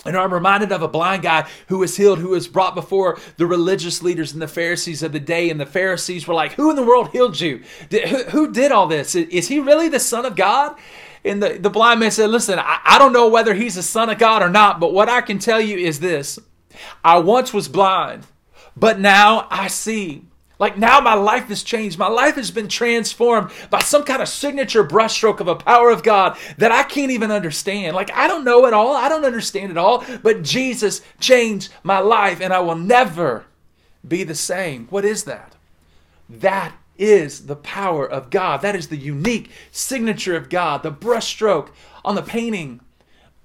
And 0.04 0.16
I'm 0.16 0.32
reminded 0.32 0.70
of 0.70 0.82
a 0.82 0.88
blind 0.88 1.22
guy 1.22 1.48
who 1.66 1.78
was 1.78 1.96
healed, 1.96 2.20
who 2.20 2.28
was 2.28 2.46
brought 2.46 2.74
before 2.74 3.18
the 3.38 3.46
religious 3.46 4.02
leaders 4.02 4.32
and 4.32 4.40
the 4.40 4.48
Pharisees 4.48 5.02
of 5.02 5.12
the 5.12 5.20
day. 5.20 5.50
And 5.50 5.60
the 5.60 5.66
Pharisees 5.66 6.28
were 6.28 6.34
like, 6.34 6.52
Who 6.52 6.70
in 6.70 6.76
the 6.76 6.84
world 6.84 7.10
healed 7.10 7.40
you? 7.40 7.62
Did, 7.88 8.08
who, 8.08 8.22
who, 8.24 8.52
did 8.52 8.70
all 8.70 8.86
this? 8.86 9.14
Is 9.14 9.48
he 9.48 9.58
really 9.58 9.88
the 9.88 9.98
Son 9.98 10.24
of 10.24 10.36
God? 10.36 10.76
And 11.24 11.42
the, 11.42 11.58
the 11.58 11.70
blind 11.70 11.98
man 11.98 12.12
said, 12.12 12.30
Listen, 12.30 12.58
I, 12.58 12.78
I 12.84 12.98
don't 12.98 13.12
know 13.12 13.28
whether 13.28 13.54
he's 13.54 13.74
the 13.74 13.82
Son 13.82 14.08
of 14.08 14.18
God 14.18 14.42
or 14.42 14.48
not, 14.48 14.78
but 14.78 14.92
what 14.92 15.08
I 15.08 15.22
can 15.22 15.40
tell 15.40 15.60
you 15.60 15.76
is 15.76 15.98
this 15.98 16.38
I 17.04 17.18
once 17.18 17.52
was 17.52 17.68
blind, 17.68 18.26
but 18.76 18.98
now 18.98 19.46
I 19.50 19.68
see. 19.68 20.24
Like 20.58 20.78
now 20.78 21.00
my 21.00 21.14
life 21.14 21.48
has 21.48 21.62
changed. 21.62 21.98
My 21.98 22.08
life 22.08 22.36
has 22.36 22.50
been 22.50 22.68
transformed 22.68 23.50
by 23.68 23.80
some 23.80 24.04
kind 24.04 24.22
of 24.22 24.28
signature 24.28 24.84
brushstroke 24.84 25.40
of 25.40 25.48
a 25.48 25.54
power 25.54 25.90
of 25.90 26.02
God 26.02 26.38
that 26.56 26.72
I 26.72 26.82
can't 26.82 27.10
even 27.10 27.30
understand. 27.30 27.94
Like 27.94 28.10
I 28.12 28.26
don't 28.26 28.44
know 28.44 28.64
it 28.66 28.72
all. 28.72 28.94
I 28.96 29.08
don't 29.08 29.24
understand 29.24 29.70
it 29.70 29.76
all. 29.76 30.04
But 30.22 30.42
Jesus 30.42 31.02
changed 31.20 31.70
my 31.82 31.98
life 31.98 32.40
and 32.40 32.52
I 32.52 32.60
will 32.60 32.76
never 32.76 33.44
be 34.06 34.24
the 34.24 34.34
same. 34.34 34.86
What 34.88 35.04
is 35.04 35.24
that? 35.24 35.54
That 36.28 36.72
is 36.98 37.46
the 37.46 37.56
power 37.56 38.08
of 38.08 38.30
God. 38.30 38.62
That 38.62 38.76
is 38.76 38.88
the 38.88 38.96
unique 38.96 39.50
signature 39.70 40.36
of 40.36 40.48
God, 40.48 40.82
the 40.82 40.90
brushstroke 40.90 41.68
on 42.04 42.14
the 42.14 42.22
painting 42.22 42.80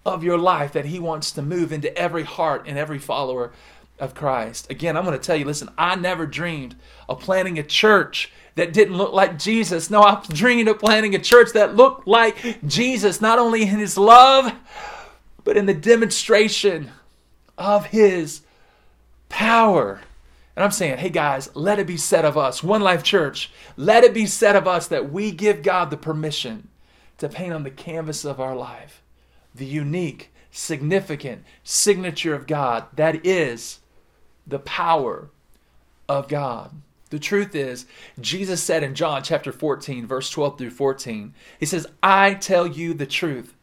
of 0.06 0.24
your 0.24 0.38
life 0.38 0.74
that 0.74 0.86
He 0.86 1.00
wants 1.00 1.32
to 1.32 1.42
move 1.42 1.72
into 1.72 1.96
every 1.98 2.24
heart 2.24 2.66
and 2.68 2.78
every 2.78 3.00
follower 3.00 3.52
of 4.00 4.16
Christ. 4.16 4.70
Again, 4.70 4.98
I'm 4.98 5.06
going 5.06 5.18
to 5.18 5.24
tell 5.24 5.36
you 5.36 5.46
listen, 5.46 5.70
I 5.78 5.96
never 5.96 6.26
dreamed 6.26 6.76
of 7.08 7.20
planting 7.20 7.60
a 7.60 7.64
church 7.64 8.32
that 8.56 8.74
didn't 8.74 8.98
look 8.98 9.14
like 9.14 9.40
Jesus. 9.40 9.90
No, 9.90 10.02
I 10.02 10.22
dreamed 10.30 10.68
of 10.68 10.80
planting 10.80 11.16
a 11.16 11.20
church 11.20 11.54
that 11.54 11.76
looked 11.76 12.08
like 12.08 12.66
Jesus, 12.68 13.22
not 13.22 13.40
only 13.40 13.62
in 13.62 13.80
his 13.80 13.98
love, 13.98 14.54
but 15.44 15.56
in 15.56 15.68
the 15.68 15.74
demonstration 15.74 16.92
of 17.58 17.86
his 17.86 18.42
power. 19.30 20.02
And 20.56 20.66
I'm 20.66 20.72
saying, 20.72 20.98
hey 20.98 21.10
guys, 21.10 21.56
let 21.56 21.80
it 21.80 21.88
be 21.88 21.96
said 21.96 22.26
of 22.26 22.38
us, 22.38 22.62
One 22.62 22.82
Life 22.82 23.04
Church, 23.04 23.52
let 23.78 24.04
it 24.04 24.14
be 24.14 24.26
said 24.26 24.56
of 24.56 24.68
us 24.68 24.88
that 24.88 25.12
we 25.12 25.32
give 25.32 25.64
God 25.64 25.90
the 25.90 25.98
permission 25.98 26.68
to 27.20 27.30
paint 27.30 27.54
on 27.54 27.64
the 27.64 27.72
canvas 27.72 28.26
of 28.26 28.40
our 28.40 28.56
life 28.56 29.01
the 29.54 29.66
unique, 29.66 30.32
significant 30.52 31.44
signature 31.64 32.34
of 32.34 32.48
God 32.48 32.86
that 32.96 33.26
is 33.26 33.80
the 34.46 34.60
power 34.60 35.30
of 36.08 36.28
God. 36.28 36.72
The 37.10 37.20
truth 37.20 37.56
is, 37.56 37.86
Jesus 38.20 38.64
said 38.64 38.84
in 38.84 38.96
John 38.96 39.22
chapter 39.22 39.52
14, 39.52 40.08
verse 40.08 40.30
12 40.30 40.58
through 40.58 40.70
14, 40.72 41.34
He 41.60 41.66
says, 41.66 41.88
I 42.02 42.36
tell 42.36 42.66
you 42.66 42.94
the 42.94 43.06
truth. 43.06 43.54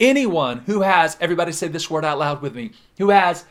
Anyone 0.00 0.60
who 0.60 0.80
has, 0.82 1.16
everybody 1.20 1.52
say 1.52 1.68
this 1.68 1.90
word 1.90 2.04
out 2.04 2.18
loud 2.18 2.42
with 2.42 2.54
me, 2.54 2.72
who 2.98 3.10
has 3.10 3.44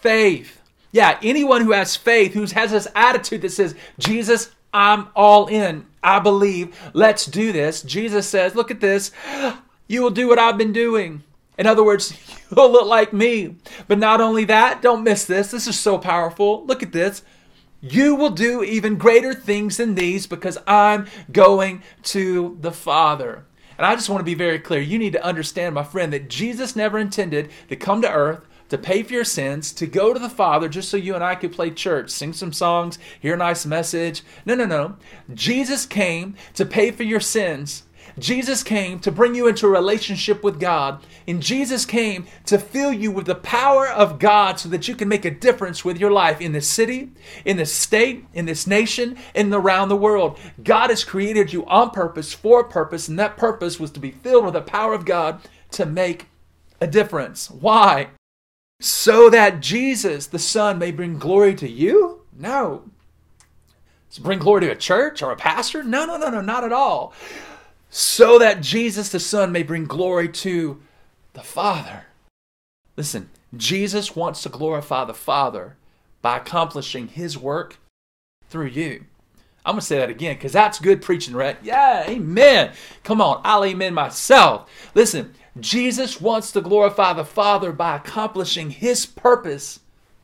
faith. 0.00 0.60
Yeah, 0.90 1.18
anyone 1.22 1.62
who 1.62 1.72
has 1.72 1.96
faith, 1.96 2.34
who 2.34 2.44
has 2.46 2.70
this 2.70 2.88
attitude 2.94 3.42
that 3.42 3.52
says, 3.52 3.74
Jesus, 3.98 4.50
I'm 4.74 5.08
all 5.14 5.46
in. 5.46 5.86
I 6.02 6.18
believe. 6.18 6.78
Let's 6.92 7.26
do 7.26 7.52
this. 7.52 7.82
Jesus 7.82 8.28
says, 8.28 8.54
Look 8.54 8.70
at 8.70 8.80
this. 8.80 9.10
You 9.92 10.00
will 10.00 10.10
do 10.10 10.26
what 10.26 10.38
I've 10.38 10.56
been 10.56 10.72
doing. 10.72 11.22
In 11.58 11.66
other 11.66 11.84
words, 11.84 12.18
you'll 12.56 12.72
look 12.72 12.86
like 12.86 13.12
me. 13.12 13.56
But 13.88 13.98
not 13.98 14.22
only 14.22 14.46
that, 14.46 14.80
don't 14.80 15.04
miss 15.04 15.26
this. 15.26 15.50
This 15.50 15.66
is 15.66 15.78
so 15.78 15.98
powerful. 15.98 16.64
Look 16.64 16.82
at 16.82 16.92
this. 16.92 17.22
You 17.82 18.14
will 18.14 18.30
do 18.30 18.62
even 18.62 18.96
greater 18.96 19.34
things 19.34 19.76
than 19.76 19.94
these 19.94 20.26
because 20.26 20.56
I'm 20.66 21.08
going 21.30 21.82
to 22.04 22.56
the 22.58 22.72
Father. 22.72 23.44
And 23.76 23.84
I 23.84 23.94
just 23.94 24.08
want 24.08 24.20
to 24.20 24.24
be 24.24 24.32
very 24.32 24.58
clear. 24.58 24.80
You 24.80 24.98
need 24.98 25.12
to 25.12 25.22
understand, 25.22 25.74
my 25.74 25.84
friend, 25.84 26.10
that 26.14 26.30
Jesus 26.30 26.74
never 26.74 26.98
intended 26.98 27.50
to 27.68 27.76
come 27.76 28.00
to 28.00 28.10
earth 28.10 28.40
to 28.70 28.78
pay 28.78 29.02
for 29.02 29.12
your 29.12 29.24
sins, 29.24 29.70
to 29.74 29.86
go 29.86 30.14
to 30.14 30.18
the 30.18 30.30
Father 30.30 30.66
just 30.66 30.88
so 30.88 30.96
you 30.96 31.14
and 31.14 31.22
I 31.22 31.34
could 31.34 31.52
play 31.52 31.70
church, 31.70 32.08
sing 32.08 32.32
some 32.32 32.54
songs, 32.54 32.98
hear 33.20 33.34
a 33.34 33.36
nice 33.36 33.66
message. 33.66 34.22
No, 34.46 34.54
no, 34.54 34.64
no. 34.64 34.96
Jesus 35.34 35.84
came 35.84 36.36
to 36.54 36.64
pay 36.64 36.90
for 36.90 37.02
your 37.02 37.20
sins 37.20 37.82
Jesus 38.18 38.62
came 38.62 38.98
to 39.00 39.10
bring 39.10 39.34
you 39.34 39.46
into 39.46 39.66
a 39.66 39.70
relationship 39.70 40.44
with 40.44 40.60
God, 40.60 41.04
and 41.26 41.42
Jesus 41.42 41.86
came 41.86 42.26
to 42.46 42.58
fill 42.58 42.92
you 42.92 43.10
with 43.10 43.26
the 43.26 43.34
power 43.34 43.88
of 43.88 44.18
God 44.18 44.58
so 44.58 44.68
that 44.68 44.86
you 44.88 44.94
can 44.94 45.08
make 45.08 45.24
a 45.24 45.30
difference 45.30 45.84
with 45.84 45.98
your 45.98 46.10
life 46.10 46.40
in 46.40 46.52
this 46.52 46.68
city, 46.68 47.10
in 47.44 47.56
this 47.56 47.72
state, 47.72 48.26
in 48.34 48.44
this 48.46 48.66
nation, 48.66 49.16
and 49.34 49.52
around 49.52 49.88
the 49.88 49.96
world. 49.96 50.38
God 50.62 50.90
has 50.90 51.04
created 51.04 51.52
you 51.52 51.64
on 51.66 51.90
purpose, 51.90 52.34
for 52.34 52.60
a 52.60 52.68
purpose, 52.68 53.08
and 53.08 53.18
that 53.18 53.36
purpose 53.36 53.80
was 53.80 53.90
to 53.92 54.00
be 54.00 54.10
filled 54.10 54.44
with 54.44 54.54
the 54.54 54.62
power 54.62 54.92
of 54.92 55.06
God 55.06 55.40
to 55.72 55.86
make 55.86 56.26
a 56.80 56.86
difference. 56.86 57.50
Why? 57.50 58.08
So 58.80 59.30
that 59.30 59.60
Jesus, 59.60 60.26
the 60.26 60.38
Son, 60.38 60.78
may 60.78 60.90
bring 60.90 61.18
glory 61.18 61.54
to 61.54 61.68
you? 61.68 62.22
No. 62.36 62.90
To 64.10 64.20
bring 64.20 64.40
glory 64.40 64.62
to 64.62 64.72
a 64.72 64.76
church 64.76 65.22
or 65.22 65.30
a 65.30 65.36
pastor? 65.36 65.82
No, 65.82 66.04
no, 66.04 66.18
no, 66.18 66.28
no, 66.28 66.42
not 66.42 66.64
at 66.64 66.72
all 66.72 67.14
so 67.94 68.38
that 68.38 68.62
Jesus 68.62 69.10
the 69.10 69.20
Son 69.20 69.52
may 69.52 69.62
bring 69.62 69.84
glory 69.84 70.26
to 70.26 70.80
the 71.34 71.42
Father. 71.42 72.06
Listen, 72.96 73.28
Jesus 73.54 74.16
wants 74.16 74.42
to 74.42 74.48
glorify 74.48 75.04
the 75.04 75.12
Father 75.12 75.76
by 76.22 76.38
accomplishing 76.38 77.08
his 77.08 77.36
work 77.36 77.76
through 78.48 78.68
you. 78.68 79.04
I'm 79.66 79.74
going 79.74 79.80
to 79.80 79.86
say 79.86 79.98
that 79.98 80.08
again 80.08 80.36
because 80.36 80.52
that's 80.52 80.80
good 80.80 81.02
preaching, 81.02 81.34
right? 81.34 81.58
Yeah, 81.62 82.08
amen. 82.08 82.72
Come 83.04 83.20
on, 83.20 83.42
I'll 83.44 83.62
amen 83.62 83.92
myself. 83.92 84.70
Listen, 84.94 85.34
Jesus 85.60 86.18
wants 86.18 86.50
to 86.52 86.62
glorify 86.62 87.12
the 87.12 87.26
Father 87.26 87.72
by 87.72 87.96
accomplishing 87.96 88.70
his 88.70 89.04
purpose 89.04 89.80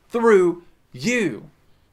through 0.09 0.63
you. 0.91 1.51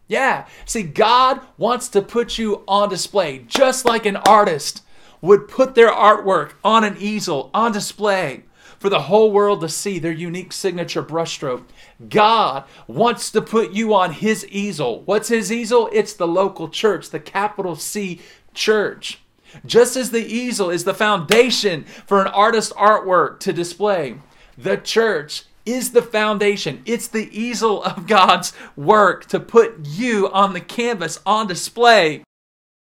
Yeah, 0.09 0.47
see, 0.65 0.85
God 0.85 1.43
wants 1.59 1.91
to 1.91 2.01
put 2.01 2.39
you 2.39 2.63
on 2.67 2.89
display 2.89 3.41
just 3.41 3.85
like 3.85 4.07
an 4.07 4.17
artist 4.17 4.83
would 5.21 5.49
put 5.49 5.75
their 5.75 5.91
artwork 5.91 6.53
on 6.65 6.85
an 6.85 6.97
easel 6.99 7.51
on 7.55 7.73
display 7.73 8.45
for 8.79 8.91
the 8.91 9.03
whole 9.03 9.33
world 9.33 9.61
to 9.61 9.69
see 9.69 9.99
their 9.99 10.13
unique 10.13 10.53
signature 10.53 11.03
brushstroke. 11.03 11.65
God 12.09 12.65
wants 12.87 13.31
to 13.31 13.41
put 13.41 13.73
you 13.73 13.95
on 13.95 14.13
his 14.13 14.47
easel. 14.49 15.03
What's 15.03 15.29
his 15.29 15.51
easel? 15.51 15.89
It's 15.93 16.13
the 16.13 16.29
local 16.29 16.69
church, 16.69 17.11
the 17.11 17.21
capital 17.21 17.77
C 17.77 18.21
church. 18.55 19.21
Just 19.65 19.97
as 19.97 20.11
the 20.11 20.27
easel 20.27 20.71
is 20.71 20.85
the 20.85 20.95
foundation 20.95 21.85
for 22.07 22.21
an 22.21 22.27
artist's 22.29 22.73
artwork 22.75 23.41
to 23.41 23.53
display, 23.53 24.17
the 24.59 24.77
church 24.77 25.45
is 25.65 25.93
the 25.93 26.03
foundation. 26.03 26.83
It's 26.85 27.09
the 27.09 27.29
easel 27.37 27.83
of 27.83 28.07
God's 28.07 28.53
work 28.77 29.27
to 29.27 29.41
put 29.41 29.81
you 29.83 30.31
on 30.31 30.53
the 30.53 30.61
canvas 30.61 31.19
on 31.25 31.47
display 31.47 32.23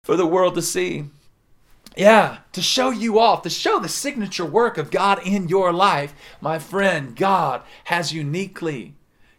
for 0.04 0.16
the 0.16 0.26
world 0.26 0.54
to 0.54 0.62
see. 0.62 1.06
Yeah, 1.96 2.38
to 2.52 2.60
show 2.60 2.90
you 2.90 3.18
off, 3.18 3.40
to 3.42 3.50
show 3.50 3.80
the 3.80 3.88
signature 3.88 4.44
work 4.44 4.76
of 4.76 4.90
God 4.90 5.26
in 5.26 5.48
your 5.48 5.72
life. 5.72 6.14
My 6.42 6.58
friend, 6.58 7.16
God 7.16 7.62
has 7.84 8.12
uniquely 8.12 8.94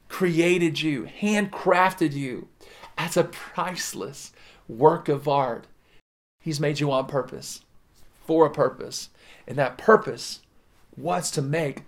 created 0.09 0.81
you, 0.81 1.07
handcrafted 1.21 2.13
you 2.13 2.47
as 2.97 3.15
a 3.15 3.23
priceless 3.23 4.31
work 4.67 5.07
of 5.07 5.27
art. 5.27 5.67
He's 6.41 6.59
made 6.59 6.79
you 6.79 6.91
on 6.91 7.05
purpose, 7.05 7.61
for 8.25 8.47
a 8.47 8.51
purpose. 8.51 9.09
And 9.47 9.55
that 9.59 9.77
purpose 9.77 10.41
was 10.97 11.29
to 11.31 11.43
make 11.43 11.83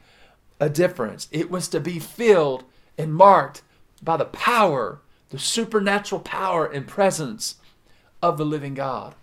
a 0.59 0.69
difference. 0.69 1.27
It 1.31 1.49
was 1.49 1.67
to 1.69 1.79
be 1.79 1.97
filled 1.97 2.63
and 2.95 3.15
marked 3.15 3.63
by 4.03 4.17
the 4.17 4.25
power, 4.25 5.01
the 5.31 5.39
supernatural 5.39 6.21
power 6.21 6.67
and 6.67 6.87
presence 6.87 7.55
of 8.21 8.37
the 8.37 8.45
living 8.45 8.75
God. 8.75 9.15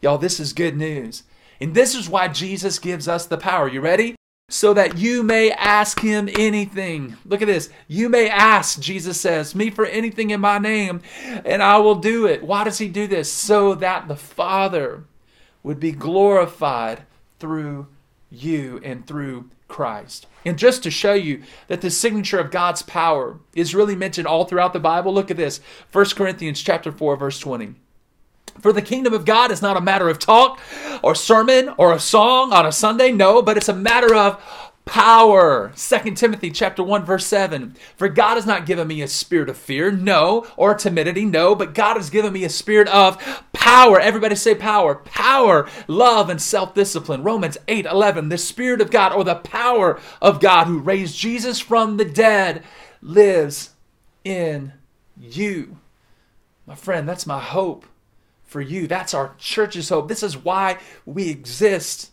Y'all, 0.00 0.18
this 0.18 0.40
is 0.40 0.52
good 0.52 0.76
news. 0.76 1.24
And 1.60 1.74
this 1.74 1.94
is 1.94 2.08
why 2.08 2.28
Jesus 2.28 2.78
gives 2.78 3.08
us 3.08 3.26
the 3.26 3.38
power. 3.38 3.68
You 3.68 3.80
ready? 3.80 4.16
So 4.50 4.74
that 4.74 4.98
you 4.98 5.22
may 5.22 5.50
ask 5.52 6.00
him 6.00 6.28
anything. 6.34 7.16
Look 7.24 7.40
at 7.40 7.46
this. 7.46 7.70
You 7.88 8.08
may 8.08 8.28
ask, 8.28 8.78
Jesus 8.80 9.20
says, 9.20 9.54
me 9.54 9.70
for 9.70 9.86
anything 9.86 10.30
in 10.30 10.40
my 10.40 10.58
name, 10.58 11.00
and 11.44 11.62
I 11.62 11.78
will 11.78 11.94
do 11.94 12.26
it. 12.26 12.42
Why 12.42 12.64
does 12.64 12.78
he 12.78 12.88
do 12.88 13.06
this? 13.06 13.32
So 13.32 13.74
that 13.76 14.06
the 14.06 14.16
Father 14.16 15.04
would 15.62 15.80
be 15.80 15.92
glorified 15.92 17.04
through 17.38 17.86
you 18.30 18.80
and 18.84 19.06
through 19.06 19.48
Christ. 19.66 20.26
And 20.44 20.58
just 20.58 20.82
to 20.82 20.90
show 20.90 21.14
you 21.14 21.42
that 21.68 21.80
the 21.80 21.90
signature 21.90 22.38
of 22.38 22.50
God's 22.50 22.82
power 22.82 23.38
is 23.54 23.74
really 23.74 23.96
mentioned 23.96 24.26
all 24.26 24.44
throughout 24.44 24.72
the 24.72 24.80
Bible, 24.80 25.14
look 25.14 25.30
at 25.30 25.38
this. 25.38 25.60
1 25.90 26.04
Corinthians 26.10 26.62
chapter 26.62 26.92
4 26.92 27.16
verse 27.16 27.38
20. 27.38 27.74
For 28.60 28.72
the 28.72 28.82
kingdom 28.82 29.12
of 29.12 29.24
God 29.24 29.50
is 29.50 29.62
not 29.62 29.76
a 29.76 29.80
matter 29.80 30.08
of 30.08 30.18
talk 30.18 30.60
or 31.02 31.14
sermon 31.14 31.70
or 31.76 31.92
a 31.92 32.00
song 32.00 32.52
on 32.52 32.66
a 32.66 32.72
Sunday, 32.72 33.12
no, 33.12 33.42
but 33.42 33.56
it's 33.56 33.68
a 33.68 33.74
matter 33.74 34.14
of 34.14 34.42
power. 34.84 35.72
2 35.76 36.14
timothy 36.14 36.50
chapter 36.50 36.82
1 36.82 37.06
verse 37.06 37.24
7 37.24 37.74
for 37.96 38.06
god 38.06 38.34
has 38.34 38.44
not 38.44 38.66
given 38.66 38.86
me 38.86 39.00
a 39.00 39.08
spirit 39.08 39.48
of 39.48 39.56
fear 39.56 39.90
no 39.90 40.46
or 40.58 40.74
timidity 40.74 41.24
no 41.24 41.54
but 41.54 41.72
god 41.72 41.96
has 41.96 42.10
given 42.10 42.34
me 42.34 42.44
a 42.44 42.50
spirit 42.50 42.86
of 42.88 43.16
power. 43.64 43.98
Everybody 43.98 44.36
say 44.36 44.54
power. 44.54 44.96
Power 44.96 45.66
love 45.88 46.28
and 46.28 46.40
self-discipline. 46.40 47.22
Romans 47.22 47.56
8 47.66 47.86
11 47.86 48.28
the 48.28 48.36
spirit 48.36 48.82
of 48.82 48.90
god 48.90 49.12
or 49.12 49.24
the 49.24 49.36
power 49.36 49.98
of 50.20 50.38
god 50.38 50.66
who 50.66 50.78
raised 50.78 51.16
jesus 51.16 51.60
from 51.60 51.96
the 51.96 52.04
dead 52.04 52.62
lives 53.00 53.70
in 54.22 54.74
you. 55.18 55.78
My 56.66 56.74
friend 56.74 57.08
that's 57.08 57.26
my 57.26 57.40
hope 57.40 57.86
for 58.54 58.60
you 58.60 58.86
that's 58.86 59.14
our 59.14 59.34
church's 59.36 59.88
hope 59.88 60.06
this 60.06 60.22
is 60.22 60.36
why 60.36 60.78
we 61.04 61.28
exist 61.28 62.12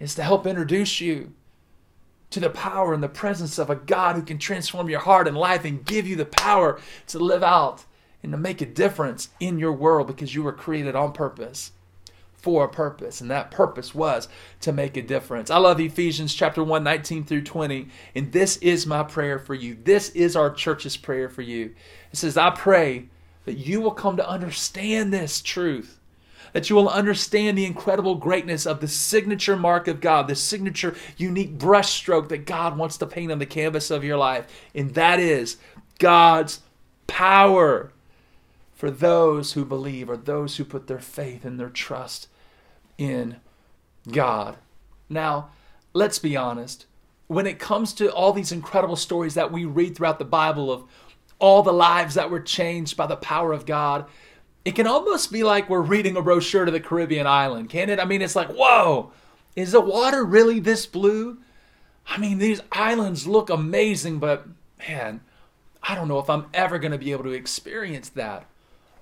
is 0.00 0.12
to 0.16 0.24
help 0.24 0.44
introduce 0.44 1.00
you 1.00 1.32
to 2.30 2.40
the 2.40 2.50
power 2.50 2.92
and 2.92 3.00
the 3.00 3.08
presence 3.08 3.56
of 3.56 3.70
a 3.70 3.76
God 3.76 4.16
who 4.16 4.22
can 4.22 4.38
transform 4.38 4.90
your 4.90 4.98
heart 4.98 5.28
and 5.28 5.36
life 5.36 5.64
and 5.64 5.84
give 5.84 6.04
you 6.04 6.16
the 6.16 6.26
power 6.26 6.80
to 7.06 7.20
live 7.20 7.44
out 7.44 7.84
and 8.24 8.32
to 8.32 8.36
make 8.36 8.60
a 8.60 8.66
difference 8.66 9.28
in 9.38 9.56
your 9.60 9.72
world 9.72 10.08
because 10.08 10.34
you 10.34 10.42
were 10.42 10.52
created 10.52 10.96
on 10.96 11.12
purpose 11.12 11.70
for 12.34 12.64
a 12.64 12.68
purpose 12.68 13.20
and 13.20 13.30
that 13.30 13.52
purpose 13.52 13.94
was 13.94 14.28
to 14.62 14.72
make 14.72 14.96
a 14.96 15.02
difference. 15.02 15.48
I 15.48 15.58
love 15.58 15.78
Ephesians 15.78 16.34
chapter 16.34 16.64
1 16.64 16.82
19 16.82 17.22
through 17.22 17.42
20 17.42 17.86
and 18.16 18.32
this 18.32 18.56
is 18.56 18.84
my 18.84 19.04
prayer 19.04 19.38
for 19.38 19.54
you. 19.54 19.78
This 19.84 20.10
is 20.10 20.34
our 20.34 20.50
church's 20.50 20.96
prayer 20.96 21.28
for 21.28 21.42
you. 21.42 21.72
It 22.10 22.16
says 22.16 22.36
I 22.36 22.50
pray 22.50 23.10
that 23.46 23.56
you 23.56 23.80
will 23.80 23.92
come 23.92 24.18
to 24.18 24.28
understand 24.28 25.12
this 25.12 25.40
truth 25.40 25.98
that 26.56 26.70
you 26.70 26.76
will 26.76 26.88
understand 26.88 27.58
the 27.58 27.66
incredible 27.66 28.14
greatness 28.14 28.64
of 28.64 28.80
the 28.80 28.88
signature 28.88 29.56
mark 29.56 29.88
of 29.88 30.00
God, 30.00 30.26
the 30.26 30.34
signature 30.34 30.94
unique 31.18 31.58
brushstroke 31.58 32.30
that 32.30 32.46
God 32.46 32.78
wants 32.78 32.96
to 32.96 33.06
paint 33.06 33.30
on 33.30 33.38
the 33.38 33.44
canvas 33.44 33.90
of 33.90 34.02
your 34.02 34.16
life. 34.16 34.46
And 34.74 34.94
that 34.94 35.20
is 35.20 35.58
God's 35.98 36.60
power 37.06 37.92
for 38.74 38.90
those 38.90 39.52
who 39.52 39.66
believe 39.66 40.08
or 40.08 40.16
those 40.16 40.56
who 40.56 40.64
put 40.64 40.86
their 40.86 40.98
faith 40.98 41.44
and 41.44 41.60
their 41.60 41.68
trust 41.68 42.26
in 42.96 43.36
God. 44.10 44.56
Now, 45.10 45.50
let's 45.92 46.18
be 46.18 46.38
honest. 46.38 46.86
When 47.26 47.46
it 47.46 47.58
comes 47.58 47.92
to 47.94 48.10
all 48.10 48.32
these 48.32 48.52
incredible 48.52 48.96
stories 48.96 49.34
that 49.34 49.52
we 49.52 49.66
read 49.66 49.94
throughout 49.94 50.18
the 50.18 50.24
Bible 50.24 50.72
of 50.72 50.84
all 51.38 51.62
the 51.62 51.72
lives 51.72 52.14
that 52.14 52.30
were 52.30 52.40
changed 52.40 52.96
by 52.96 53.06
the 53.06 53.16
power 53.16 53.52
of 53.52 53.66
God, 53.66 54.06
it 54.64 54.74
can 54.74 54.86
almost 54.86 55.30
be 55.30 55.42
like 55.42 55.68
we're 55.68 55.80
reading 55.80 56.16
a 56.16 56.22
brochure 56.22 56.64
to 56.64 56.72
the 56.72 56.80
Caribbean 56.80 57.26
island, 57.26 57.70
can 57.70 57.88
it? 57.88 58.00
I 58.00 58.04
mean, 58.04 58.22
it's 58.22 58.36
like, 58.36 58.48
whoa, 58.48 59.12
is 59.54 59.72
the 59.72 59.80
water 59.80 60.24
really 60.24 60.58
this 60.58 60.86
blue? 60.86 61.38
I 62.06 62.18
mean, 62.18 62.38
these 62.38 62.60
islands 62.72 63.26
look 63.26 63.50
amazing, 63.50 64.18
but 64.18 64.46
man, 64.88 65.20
I 65.82 65.94
don't 65.94 66.08
know 66.08 66.18
if 66.18 66.28
I'm 66.28 66.46
ever 66.52 66.78
going 66.78 66.92
to 66.92 66.98
be 66.98 67.12
able 67.12 67.24
to 67.24 67.30
experience 67.30 68.08
that. 68.10 68.46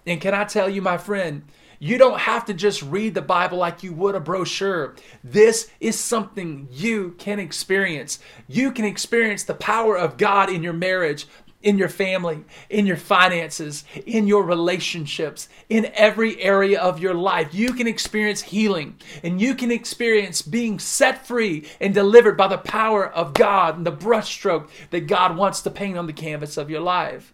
And 0.06 0.20
can 0.20 0.34
I 0.34 0.44
tell 0.44 0.68
you, 0.68 0.82
my 0.82 0.98
friend, 0.98 1.44
you 1.78 1.98
don't 1.98 2.20
have 2.20 2.44
to 2.46 2.54
just 2.54 2.82
read 2.82 3.14
the 3.14 3.22
Bible 3.22 3.58
like 3.58 3.82
you 3.82 3.92
would 3.92 4.14
a 4.14 4.20
brochure. 4.20 4.94
This 5.22 5.70
is 5.80 5.98
something 5.98 6.68
you 6.70 7.14
can 7.18 7.38
experience. 7.38 8.18
You 8.48 8.70
can 8.70 8.84
experience 8.84 9.44
the 9.44 9.54
power 9.54 9.96
of 9.96 10.16
God 10.16 10.50
in 10.50 10.62
your 10.62 10.72
marriage, 10.72 11.26
in 11.64 11.78
your 11.78 11.88
family, 11.88 12.44
in 12.68 12.86
your 12.86 12.96
finances, 12.96 13.84
in 14.06 14.26
your 14.28 14.44
relationships, 14.44 15.48
in 15.70 15.90
every 15.94 16.40
area 16.40 16.78
of 16.78 17.00
your 17.00 17.14
life. 17.14 17.54
You 17.54 17.72
can 17.72 17.86
experience 17.86 18.42
healing 18.42 18.96
and 19.22 19.40
you 19.40 19.54
can 19.54 19.72
experience 19.72 20.42
being 20.42 20.78
set 20.78 21.26
free 21.26 21.66
and 21.80 21.94
delivered 21.94 22.36
by 22.36 22.48
the 22.48 22.58
power 22.58 23.08
of 23.08 23.32
God 23.32 23.78
and 23.78 23.86
the 23.86 23.92
brushstroke 23.92 24.68
that 24.90 25.06
God 25.06 25.36
wants 25.38 25.62
to 25.62 25.70
paint 25.70 25.96
on 25.96 26.06
the 26.06 26.12
canvas 26.12 26.58
of 26.58 26.68
your 26.70 26.82
life. 26.82 27.32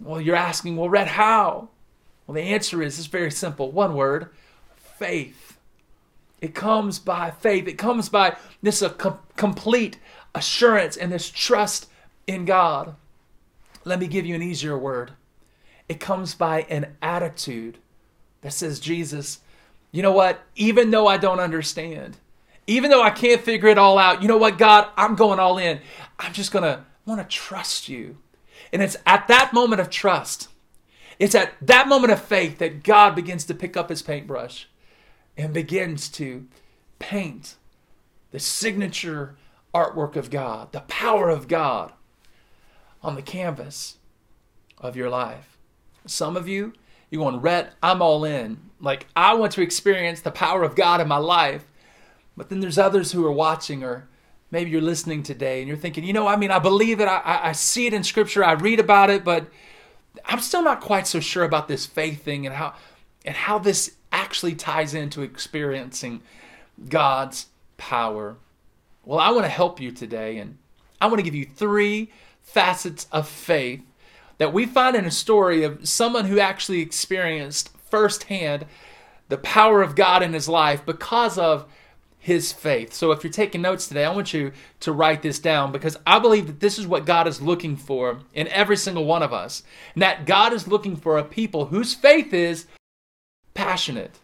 Well, 0.00 0.20
you're 0.20 0.34
asking, 0.34 0.76
well, 0.76 0.90
Rhett, 0.90 1.08
how? 1.08 1.68
Well, 2.26 2.34
the 2.34 2.42
answer 2.42 2.82
is 2.82 2.98
it's 2.98 3.06
very 3.06 3.30
simple. 3.30 3.70
One 3.70 3.94
word 3.94 4.30
faith. 4.76 5.58
It 6.40 6.54
comes 6.56 6.98
by 6.98 7.30
faith. 7.30 7.68
It 7.68 7.78
comes 7.78 8.08
by 8.08 8.36
this 8.62 8.82
a 8.82 8.90
com- 8.90 9.20
complete 9.36 9.98
assurance 10.34 10.96
and 10.96 11.12
this 11.12 11.30
trust 11.30 11.88
in 12.26 12.44
God. 12.44 12.96
Let 13.84 14.00
me 14.00 14.06
give 14.06 14.26
you 14.26 14.34
an 14.34 14.42
easier 14.42 14.78
word. 14.78 15.12
It 15.88 16.00
comes 16.00 16.34
by 16.34 16.62
an 16.62 16.96
attitude 17.02 17.78
that 18.40 18.52
says, 18.52 18.80
Jesus, 18.80 19.40
you 19.92 20.02
know 20.02 20.12
what? 20.12 20.42
Even 20.56 20.90
though 20.90 21.06
I 21.06 21.18
don't 21.18 21.40
understand, 21.40 22.16
even 22.66 22.90
though 22.90 23.02
I 23.02 23.10
can't 23.10 23.40
figure 23.40 23.68
it 23.68 23.78
all 23.78 23.98
out, 23.98 24.22
you 24.22 24.28
know 24.28 24.38
what, 24.38 24.58
God? 24.58 24.88
I'm 24.96 25.14
going 25.14 25.38
all 25.38 25.58
in. 25.58 25.80
I'm 26.18 26.32
just 26.32 26.52
going 26.52 26.62
to 26.62 26.84
want 27.04 27.20
to 27.20 27.36
trust 27.36 27.88
you. 27.88 28.16
And 28.72 28.82
it's 28.82 28.96
at 29.06 29.28
that 29.28 29.52
moment 29.52 29.80
of 29.80 29.90
trust, 29.90 30.48
it's 31.18 31.34
at 31.34 31.52
that 31.60 31.86
moment 31.86 32.12
of 32.12 32.20
faith 32.20 32.58
that 32.58 32.82
God 32.82 33.14
begins 33.14 33.44
to 33.44 33.54
pick 33.54 33.76
up 33.76 33.88
his 33.88 34.02
paintbrush 34.02 34.68
and 35.36 35.52
begins 35.52 36.08
to 36.08 36.46
paint 36.98 37.54
the 38.30 38.40
signature 38.40 39.36
artwork 39.72 40.16
of 40.16 40.30
God, 40.30 40.72
the 40.72 40.80
power 40.80 41.28
of 41.28 41.46
God 41.46 41.92
on 43.04 43.14
the 43.14 43.22
canvas 43.22 43.98
of 44.78 44.96
your 44.96 45.10
life. 45.10 45.58
Some 46.06 46.36
of 46.36 46.48
you, 46.48 46.72
you're 47.10 47.22
going, 47.22 47.40
Rhett, 47.40 47.74
I'm 47.82 48.02
all 48.02 48.24
in. 48.24 48.58
Like, 48.80 49.06
I 49.14 49.34
want 49.34 49.52
to 49.52 49.62
experience 49.62 50.22
the 50.22 50.30
power 50.30 50.64
of 50.64 50.74
God 50.74 51.00
in 51.00 51.06
my 51.06 51.18
life. 51.18 51.64
But 52.36 52.48
then 52.48 52.60
there's 52.60 52.78
others 52.78 53.12
who 53.12 53.24
are 53.24 53.32
watching, 53.32 53.84
or 53.84 54.08
maybe 54.50 54.70
you're 54.70 54.80
listening 54.80 55.22
today 55.22 55.60
and 55.60 55.68
you're 55.68 55.76
thinking, 55.76 56.02
you 56.02 56.12
know, 56.12 56.26
I 56.26 56.36
mean, 56.36 56.50
I 56.50 56.58
believe 56.58 57.00
it, 57.00 57.06
I, 57.06 57.20
I 57.24 57.52
see 57.52 57.86
it 57.86 57.94
in 57.94 58.02
Scripture, 58.02 58.42
I 58.42 58.52
read 58.52 58.80
about 58.80 59.10
it, 59.10 59.22
but 59.22 59.46
I'm 60.24 60.40
still 60.40 60.62
not 60.62 60.80
quite 60.80 61.06
so 61.06 61.20
sure 61.20 61.44
about 61.44 61.68
this 61.68 61.86
faith 61.86 62.24
thing 62.24 62.46
and 62.46 62.54
how 62.54 62.74
and 63.24 63.34
how 63.34 63.58
this 63.58 63.96
actually 64.12 64.54
ties 64.54 64.94
into 64.94 65.22
experiencing 65.22 66.20
God's 66.88 67.46
power. 67.78 68.36
Well, 69.04 69.18
I 69.18 69.30
want 69.30 69.44
to 69.44 69.50
help 69.50 69.80
you 69.80 69.90
today 69.92 70.38
and 70.38 70.58
I 71.00 71.06
want 71.06 71.18
to 71.18 71.22
give 71.22 71.34
you 71.34 71.46
three 71.46 72.10
facets 72.44 73.08
of 73.10 73.28
faith 73.28 73.82
that 74.38 74.52
we 74.52 74.66
find 74.66 74.94
in 74.94 75.04
a 75.04 75.10
story 75.10 75.64
of 75.64 75.88
someone 75.88 76.26
who 76.26 76.38
actually 76.38 76.80
experienced 76.80 77.70
firsthand 77.90 78.66
the 79.28 79.38
power 79.38 79.82
of 79.82 79.96
God 79.96 80.22
in 80.22 80.32
his 80.32 80.48
life 80.48 80.84
because 80.84 81.38
of 81.38 81.66
his 82.18 82.52
faith. 82.52 82.94
So 82.94 83.12
if 83.12 83.22
you're 83.22 83.32
taking 83.32 83.62
notes 83.62 83.86
today, 83.86 84.04
I 84.04 84.14
want 84.14 84.32
you 84.32 84.52
to 84.80 84.92
write 84.92 85.22
this 85.22 85.38
down 85.38 85.72
because 85.72 85.98
I 86.06 86.18
believe 86.18 86.46
that 86.46 86.60
this 86.60 86.78
is 86.78 86.86
what 86.86 87.04
God 87.04 87.28
is 87.28 87.42
looking 87.42 87.76
for 87.76 88.20
in 88.32 88.48
every 88.48 88.76
single 88.76 89.04
one 89.04 89.22
of 89.22 89.32
us. 89.32 89.62
And 89.94 90.02
that 90.02 90.24
God 90.24 90.52
is 90.52 90.68
looking 90.68 90.96
for 90.96 91.18
a 91.18 91.24
people 91.24 91.66
whose 91.66 91.94
faith 91.94 92.32
is 92.32 92.66
passionate. 93.52 94.18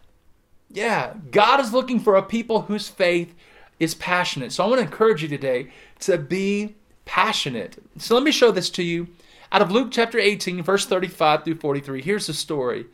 Yeah, 0.69 1.13
God 1.29 1.59
is 1.59 1.73
looking 1.73 1.99
for 1.99 2.15
a 2.15 2.23
people 2.23 2.63
whose 2.63 2.87
faith 2.87 3.35
is 3.79 3.93
passionate. 3.93 4.51
So 4.51 4.63
I 4.63 4.67
want 4.67 4.79
to 4.79 4.85
encourage 4.85 5.21
you 5.21 5.27
today 5.27 5.71
to 5.99 6.17
be 6.17 6.75
passionate. 7.05 7.81
So 7.97 8.15
let 8.15 8.23
me 8.23 8.31
show 8.31 8.51
this 8.51 8.69
to 8.71 8.83
you 8.83 9.07
out 9.51 9.61
of 9.61 9.71
Luke 9.71 9.89
chapter 9.91 10.17
18, 10.17 10.63
verse 10.63 10.85
35 10.85 11.43
through 11.43 11.55
43. 11.55 12.01
Here's 12.01 12.27
the 12.27 12.33
story. 12.33 12.85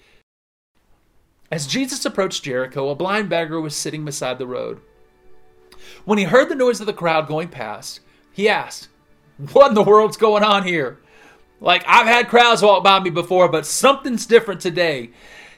As 1.51 1.67
Jesus 1.67 2.05
approached 2.05 2.43
Jericho, 2.43 2.89
a 2.89 2.95
blind 2.95 3.29
beggar 3.29 3.61
was 3.61 3.75
sitting 3.75 4.03
beside 4.03 4.37
the 4.37 4.47
road. 4.47 4.81
When 6.05 6.17
he 6.17 6.25
heard 6.25 6.49
the 6.49 6.55
noise 6.55 6.79
of 6.79 6.87
the 6.87 6.93
crowd 6.93 7.27
going 7.27 7.47
past, 7.47 8.01
he 8.31 8.49
asked, 8.49 8.89
What 9.53 9.69
in 9.69 9.75
the 9.75 9.83
world's 9.83 10.17
going 10.17 10.43
on 10.43 10.63
here? 10.63 10.99
Like, 11.61 11.83
I've 11.87 12.07
had 12.07 12.27
crowds 12.27 12.61
walk 12.61 12.83
by 12.83 12.99
me 12.99 13.09
before, 13.09 13.49
but 13.49 13.65
something's 13.65 14.25
different 14.25 14.61
today. 14.61 15.11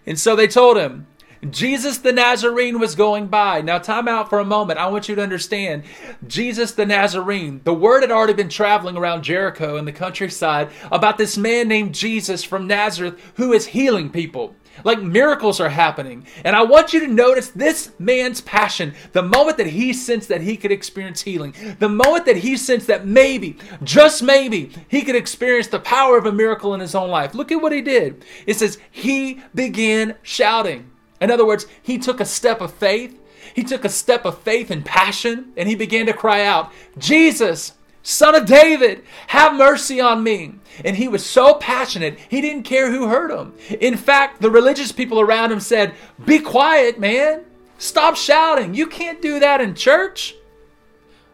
And 0.05 0.19
so 0.19 0.35
they 0.35 0.47
told 0.47 0.77
him, 0.77 1.07
Jesus 1.49 1.99
the 1.99 2.11
Nazarene 2.11 2.79
was 2.79 2.95
going 2.95 3.27
by. 3.27 3.61
Now, 3.61 3.77
time 3.77 4.07
out 4.07 4.29
for 4.29 4.39
a 4.39 4.45
moment. 4.45 4.79
I 4.79 4.87
want 4.87 5.07
you 5.07 5.15
to 5.15 5.23
understand 5.23 5.83
Jesus 6.27 6.73
the 6.73 6.85
Nazarene. 6.85 7.61
The 7.63 7.73
word 7.73 8.01
had 8.01 8.11
already 8.11 8.33
been 8.33 8.49
traveling 8.49 8.97
around 8.97 9.23
Jericho 9.23 9.77
in 9.77 9.85
the 9.85 9.93
countryside 9.93 10.69
about 10.91 11.17
this 11.17 11.37
man 11.37 11.67
named 11.67 11.95
Jesus 11.95 12.43
from 12.43 12.67
Nazareth 12.67 13.19
who 13.35 13.53
is 13.53 13.67
healing 13.67 14.09
people. 14.09 14.55
Like 14.83 15.01
miracles 15.01 15.59
are 15.59 15.69
happening. 15.69 16.25
And 16.43 16.55
I 16.55 16.63
want 16.63 16.93
you 16.93 16.99
to 17.01 17.07
notice 17.07 17.49
this 17.49 17.91
man's 17.99 18.41
passion. 18.41 18.93
The 19.13 19.23
moment 19.23 19.57
that 19.57 19.67
he 19.67 19.93
sensed 19.93 20.29
that 20.29 20.41
he 20.41 20.57
could 20.57 20.71
experience 20.71 21.21
healing, 21.21 21.53
the 21.79 21.89
moment 21.89 22.25
that 22.25 22.37
he 22.37 22.55
sensed 22.57 22.87
that 22.87 23.05
maybe, 23.05 23.57
just 23.83 24.23
maybe, 24.23 24.71
he 24.87 25.01
could 25.01 25.15
experience 25.15 25.67
the 25.67 25.79
power 25.79 26.17
of 26.17 26.25
a 26.25 26.31
miracle 26.31 26.73
in 26.73 26.79
his 26.79 26.95
own 26.95 27.09
life. 27.09 27.33
Look 27.33 27.51
at 27.51 27.61
what 27.61 27.71
he 27.71 27.81
did. 27.81 28.23
It 28.45 28.55
says, 28.55 28.77
he 28.91 29.41
began 29.53 30.15
shouting. 30.21 30.91
In 31.21 31.31
other 31.31 31.45
words, 31.45 31.65
he 31.81 31.97
took 31.97 32.19
a 32.19 32.25
step 32.25 32.61
of 32.61 32.73
faith. 32.73 33.19
He 33.53 33.63
took 33.63 33.83
a 33.83 33.89
step 33.89 34.25
of 34.25 34.39
faith 34.39 34.69
and 34.71 34.85
passion, 34.85 35.51
and 35.57 35.67
he 35.67 35.75
began 35.75 36.05
to 36.05 36.13
cry 36.13 36.45
out, 36.45 36.71
Jesus, 36.97 37.73
Son 38.03 38.35
of 38.35 38.45
David, 38.45 39.03
have 39.27 39.55
mercy 39.55 39.99
on 39.99 40.23
me. 40.23 40.55
And 40.85 40.95
he 40.95 41.07
was 41.07 41.25
so 41.25 41.55
passionate, 41.55 42.19
he 42.29 42.41
didn't 42.41 42.63
care 42.63 42.91
who 42.91 43.07
heard 43.07 43.31
him. 43.31 43.53
In 43.81 43.97
fact, 43.97 44.41
the 44.41 44.51
religious 44.51 44.91
people 44.91 45.19
around 45.19 45.51
him 45.51 45.59
said, 45.59 45.93
Be 46.25 46.39
quiet, 46.39 46.99
man. 46.99 47.43
Stop 47.77 48.15
shouting. 48.15 48.73
You 48.73 48.87
can't 48.87 49.21
do 49.21 49.39
that 49.39 49.61
in 49.61 49.73
church. 49.73 50.35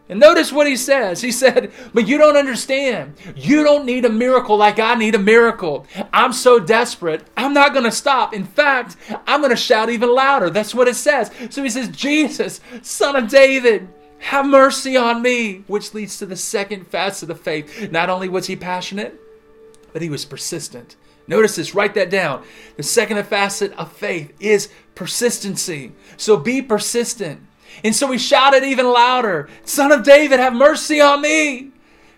And 0.08 0.20
notice 0.20 0.52
what 0.52 0.68
he 0.68 0.76
says. 0.76 1.20
He 1.20 1.32
said, 1.32 1.72
But 1.92 2.06
you 2.06 2.16
don't 2.16 2.36
understand. 2.36 3.14
You 3.34 3.64
don't 3.64 3.84
need 3.84 4.04
a 4.04 4.10
miracle 4.10 4.56
like 4.56 4.78
I 4.78 4.94
need 4.94 5.16
a 5.16 5.18
miracle. 5.18 5.86
I'm 6.12 6.32
so 6.32 6.60
desperate. 6.60 7.24
I'm 7.36 7.52
not 7.52 7.72
going 7.72 7.84
to 7.84 7.92
stop. 7.92 8.32
In 8.32 8.44
fact, 8.44 8.96
I'm 9.26 9.40
going 9.40 9.50
to 9.50 9.56
shout 9.56 9.90
even 9.90 10.14
louder. 10.14 10.48
That's 10.48 10.74
what 10.74 10.88
it 10.88 10.94
says. 10.94 11.30
So 11.50 11.62
he 11.62 11.70
says, 11.70 11.88
Jesus, 11.88 12.60
son 12.82 13.16
of 13.16 13.28
David, 13.28 13.88
have 14.18 14.46
mercy 14.46 14.96
on 14.96 15.22
me, 15.22 15.64
which 15.66 15.92
leads 15.92 16.18
to 16.18 16.26
the 16.26 16.36
second 16.36 16.86
facet 16.86 17.30
of 17.30 17.40
faith. 17.40 17.90
Not 17.90 18.08
only 18.08 18.28
was 18.28 18.46
he 18.46 18.56
passionate, 18.56 19.20
but 19.92 20.02
he 20.02 20.08
was 20.08 20.24
persistent. 20.24 20.96
Notice 21.26 21.56
this, 21.56 21.74
write 21.74 21.94
that 21.94 22.10
down. 22.10 22.44
The 22.76 22.82
second 22.84 23.22
facet 23.26 23.72
of 23.72 23.92
faith 23.92 24.32
is 24.38 24.68
persistency. 24.94 25.92
So 26.16 26.36
be 26.36 26.62
persistent. 26.62 27.40
And 27.84 27.94
so 27.94 28.10
he 28.10 28.18
shouted 28.18 28.64
even 28.64 28.86
louder, 28.86 29.48
Son 29.64 29.92
of 29.92 30.02
David, 30.02 30.40
have 30.40 30.54
mercy 30.54 31.00
on 31.00 31.22
me. 31.22 31.72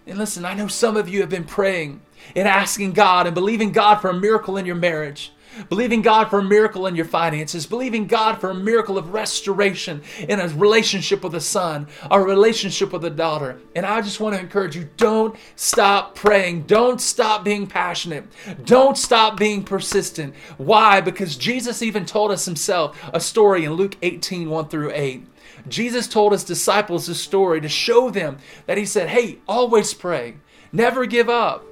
And 0.07 0.19
listen, 0.19 0.45
I 0.45 0.55
know 0.55 0.69
some 0.69 0.97
of 0.97 1.09
you 1.09 1.21
have 1.21 1.29
been 1.29 1.45
praying 1.45 2.01
and 2.35 2.49
asking 2.49 2.93
God 2.93 3.27
and 3.27 3.35
believing 3.35 3.73
God 3.73 3.97
for 3.97 4.09
a 4.09 4.15
miracle 4.15 4.57
in 4.57 4.65
your 4.65 4.75
marriage, 4.75 5.33
believing 5.69 6.03
God 6.03 6.31
for 6.31 6.39
a 6.39 6.45
miracle 6.45 6.87
in 6.87 6.97
your 6.97 7.05
finances, 7.05 7.67
believing 7.67 8.07
God 8.07 8.41
for 8.41 8.51
a 8.51 8.55
miracle 8.55 8.97
of 8.97 9.13
restoration 9.13 10.03
in 10.21 10.41
a 10.41 10.49
relationship 10.49 11.23
with 11.23 11.35
a 11.35 11.41
son 11.41 11.89
a 12.11 12.21
relationship 12.21 12.93
with 12.93 13.05
a 13.05 13.11
daughter. 13.11 13.59
And 13.75 13.85
I 13.85 14.01
just 14.01 14.21
want 14.21 14.35
to 14.35 14.41
encourage 14.41 14.77
you 14.77 14.89
don't 14.97 15.37
stop 15.57 16.15
praying. 16.15 16.63
Don't 16.63 17.01
stop 17.01 17.45
being 17.45 17.67
passionate. 17.67 18.25
Don't 18.65 18.97
stop 18.97 19.37
being 19.37 19.63
persistent. 19.63 20.35
Why? 20.57 21.01
Because 21.01 21.37
Jesus 21.37 21.83
even 21.83 22.07
told 22.07 22.31
us 22.31 22.45
himself 22.45 22.99
a 23.13 23.21
story 23.21 23.65
in 23.65 23.73
Luke 23.73 23.97
18 24.01 24.49
1 24.49 24.69
through 24.69 24.93
8. 24.93 25.27
Jesus 25.71 26.09
told 26.09 26.33
his 26.33 26.45
disciples 26.45 27.07
this 27.07 27.21
story 27.21 27.61
to 27.61 27.69
show 27.69 28.11
them 28.11 28.39
that 28.67 28.79
he 28.79 28.85
said, 28.85 29.09
Hey, 29.09 29.39
always 29.49 29.95
pray, 29.95 30.37
never 30.73 31.07
give 31.07 31.29
up. 31.29 31.65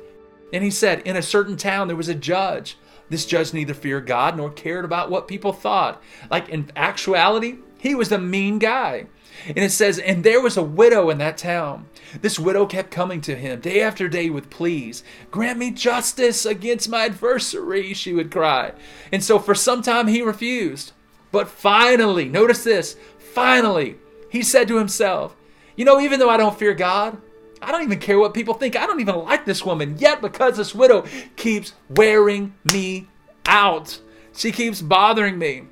And 0.53 0.63
he 0.63 0.71
said, 0.71 1.03
In 1.03 1.17
a 1.17 1.23
certain 1.23 1.57
town, 1.57 1.89
there 1.89 1.97
was 1.97 2.09
a 2.09 2.15
judge. 2.15 2.77
This 3.09 3.27
judge 3.27 3.53
neither 3.53 3.75
feared 3.75 4.07
God 4.07 4.37
nor 4.37 4.51
cared 4.51 4.85
about 4.85 5.11
what 5.11 5.29
people 5.29 5.53
thought. 5.53 6.03
Like 6.31 6.49
in 6.49 6.71
actuality, 6.75 7.59
he 7.79 7.95
was 7.95 8.11
a 8.11 8.19
mean 8.19 8.59
guy. 8.59 9.07
And 9.49 9.59
it 9.59 9.71
says, 9.71 9.99
And 9.99 10.25
there 10.25 10.41
was 10.41 10.57
a 10.57 10.63
widow 10.63 11.11
in 11.11 11.19
that 11.19 11.39
town. 11.39 11.87
This 12.21 12.39
widow 12.39 12.67
kept 12.67 12.91
coming 12.91 13.21
to 13.23 13.37
him 13.37 13.61
day 13.61 13.81
after 13.81 14.09
day 14.09 14.31
with 14.31 14.51
pleas. 14.51 15.05
Grant 15.31 15.59
me 15.59 15.71
justice 15.71 16.47
against 16.47 16.89
my 16.89 17.05
adversary, 17.07 17.93
she 17.93 18.13
would 18.13 18.31
cry. 18.31 18.73
And 19.13 19.23
so 19.23 19.39
for 19.39 19.55
some 19.55 19.83
time 19.83 20.09
he 20.09 20.23
refused. 20.23 20.93
But 21.33 21.49
finally, 21.49 22.29
notice 22.29 22.65
this 22.65 22.97
finally, 23.37 23.97
he 24.31 24.43
said 24.43 24.67
to 24.67 24.79
himself, 24.79 25.37
You 25.77 25.85
know, 25.85 26.01
even 26.01 26.19
though 26.19 26.31
I 26.31 26.39
don't 26.39 26.59
fear 26.59 26.73
God, 26.73 27.19
I 27.61 27.71
don't 27.71 27.83
even 27.83 27.99
care 27.99 28.19
what 28.19 28.33
people 28.33 28.55
think. 28.55 28.77
I 28.77 28.87
don't 28.87 29.01
even 29.01 29.17
like 29.17 29.45
this 29.45 29.63
woman. 29.63 29.97
Yet, 29.99 30.23
because 30.23 30.57
this 30.57 30.75
widow 30.75 31.05
keeps 31.37 31.75
wearing 31.91 32.55
me 32.73 33.09
out, 33.45 34.01
she 34.35 34.53
keeps 34.53 34.81
bothering 34.81 35.39
me. 35.39 35.65